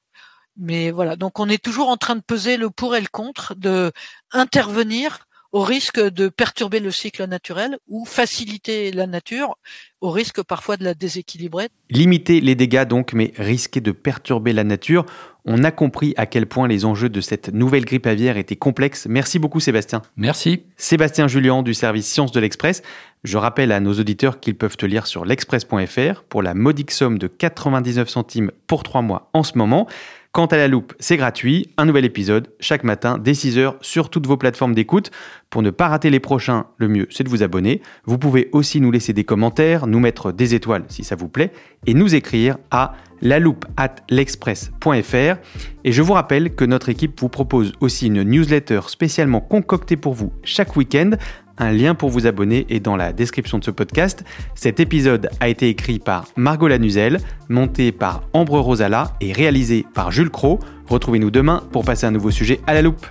Mais 0.57 0.91
voilà, 0.91 1.15
donc 1.15 1.39
on 1.39 1.47
est 1.47 1.63
toujours 1.63 1.87
en 1.87 1.97
train 1.97 2.17
de 2.17 2.21
peser 2.21 2.57
le 2.57 2.69
pour 2.69 2.95
et 2.95 3.01
le 3.01 3.07
contre, 3.07 3.55
de 3.55 3.93
intervenir 4.31 5.28
au 5.51 5.61
risque 5.61 5.99
de 5.99 6.29
perturber 6.29 6.79
le 6.79 6.91
cycle 6.91 7.25
naturel 7.25 7.77
ou 7.87 8.05
faciliter 8.05 8.91
la 8.91 9.07
nature 9.07 9.57
au 10.01 10.11
risque 10.11 10.43
parfois 10.43 10.77
de 10.77 10.83
la 10.83 10.93
déséquilibrer. 10.93 11.69
Limiter 11.89 12.39
les 12.39 12.55
dégâts 12.55 12.85
donc, 12.85 13.13
mais 13.13 13.33
risquer 13.37 13.81
de 13.81 13.91
perturber 13.91 14.53
la 14.53 14.63
nature. 14.63 15.05
On 15.45 15.63
a 15.63 15.71
compris 15.71 16.13
à 16.17 16.25
quel 16.25 16.45
point 16.45 16.67
les 16.67 16.85
enjeux 16.85 17.09
de 17.09 17.21
cette 17.21 17.51
nouvelle 17.51 17.85
grippe 17.85 18.05
aviaire 18.05 18.37
étaient 18.37 18.55
complexes. 18.55 19.07
Merci 19.09 19.39
beaucoup 19.39 19.59
Sébastien. 19.59 20.03
Merci. 20.15 20.63
Sébastien 20.77 21.27
Julien 21.27 21.63
du 21.63 21.73
service 21.73 22.07
Sciences 22.07 22.31
de 22.31 22.39
l'Express. 22.39 22.83
Je 23.23 23.37
rappelle 23.37 23.71
à 23.71 23.79
nos 23.79 23.93
auditeurs 23.93 24.39
qu'ils 24.39 24.55
peuvent 24.55 24.77
te 24.77 24.85
lire 24.85 25.07
sur 25.07 25.25
l'express.fr 25.25 26.23
pour 26.29 26.43
la 26.43 26.53
modique 26.53 26.91
somme 26.91 27.17
de 27.17 27.27
99 27.27 28.07
centimes 28.07 28.51
pour 28.67 28.83
3 28.83 29.01
mois 29.01 29.29
en 29.33 29.43
ce 29.43 29.57
moment. 29.57 29.87
Quant 30.31 30.45
à 30.45 30.57
la 30.57 30.67
loupe, 30.67 30.93
c'est 30.99 31.17
gratuit. 31.17 31.73
Un 31.77 31.85
nouvel 31.85 32.05
épisode 32.05 32.49
chaque 32.59 32.83
matin 32.83 33.17
dès 33.17 33.31
6h 33.31 33.77
sur 33.81 34.11
toutes 34.11 34.27
vos 34.27 34.37
plateformes 34.37 34.75
d'écoute. 34.75 35.09
Pour 35.49 35.63
ne 35.63 35.71
pas 35.71 35.87
rater 35.87 36.11
les 36.11 36.19
prochains, 36.19 36.67
le 36.77 36.87
mieux 36.87 37.07
c'est 37.09 37.23
de 37.23 37.29
vous 37.29 37.41
abonner. 37.41 37.81
Vous 38.05 38.19
pouvez 38.19 38.47
aussi 38.51 38.79
nous 38.79 38.91
laisser 38.91 39.11
des 39.11 39.23
commentaires, 39.23 39.87
nous 39.87 39.99
mettre 39.99 40.31
des 40.31 40.53
étoiles 40.53 40.83
si 40.87 41.03
ça 41.03 41.15
vous 41.15 41.29
plaît 41.29 41.51
et 41.87 41.95
nous 41.95 42.13
écrire 42.13 42.57
à 42.69 42.93
la 43.21 43.39
loupe 43.39 43.65
at 43.75 43.95
l'express.fr. 44.11 45.37
Et 45.83 45.91
je 45.91 46.01
vous 46.03 46.13
rappelle 46.13 46.53
que 46.53 46.63
notre 46.63 46.89
équipe 46.89 47.19
vous 47.19 47.29
propose 47.29 47.73
aussi 47.79 48.05
une 48.05 48.21
newsletter 48.21 48.81
spécialement 48.85 49.41
concoctée 49.41 49.97
pour 49.97 50.13
vous 50.13 50.31
chaque 50.43 50.75
week-end 50.75 51.11
Un 51.59 51.71
lien 51.71 51.93
pour 51.93 52.09
vous 52.09 52.25
abonner 52.25 52.65
est 52.69 52.79
dans 52.79 52.95
la 52.95 53.11
description 53.11 53.59
de 53.59 53.63
ce 53.65 53.71
podcast. 53.71 54.23
Cet 54.55 54.79
épisode 54.79 55.29
a 55.41 55.49
été 55.49 55.67
écrit 55.67 55.99
par 55.99 56.25
Margot 56.37 56.69
Lanuzel, 56.69 57.19
monté 57.49 57.91
par 57.91 58.23
Ambre 58.31 58.59
Rosala 58.59 59.13
et 59.19 59.33
réalisé 59.33 59.85
par 59.93 60.11
Jules 60.11 60.29
Cro. 60.29 60.59
Retrouvez-nous 60.87 61.31
demain 61.31 61.63
pour 61.73 61.83
passer 61.83 62.05
un 62.05 62.11
nouveau 62.11 62.31
sujet 62.31 62.61
à 62.65 62.73
la 62.73 62.81
loupe. 62.81 63.05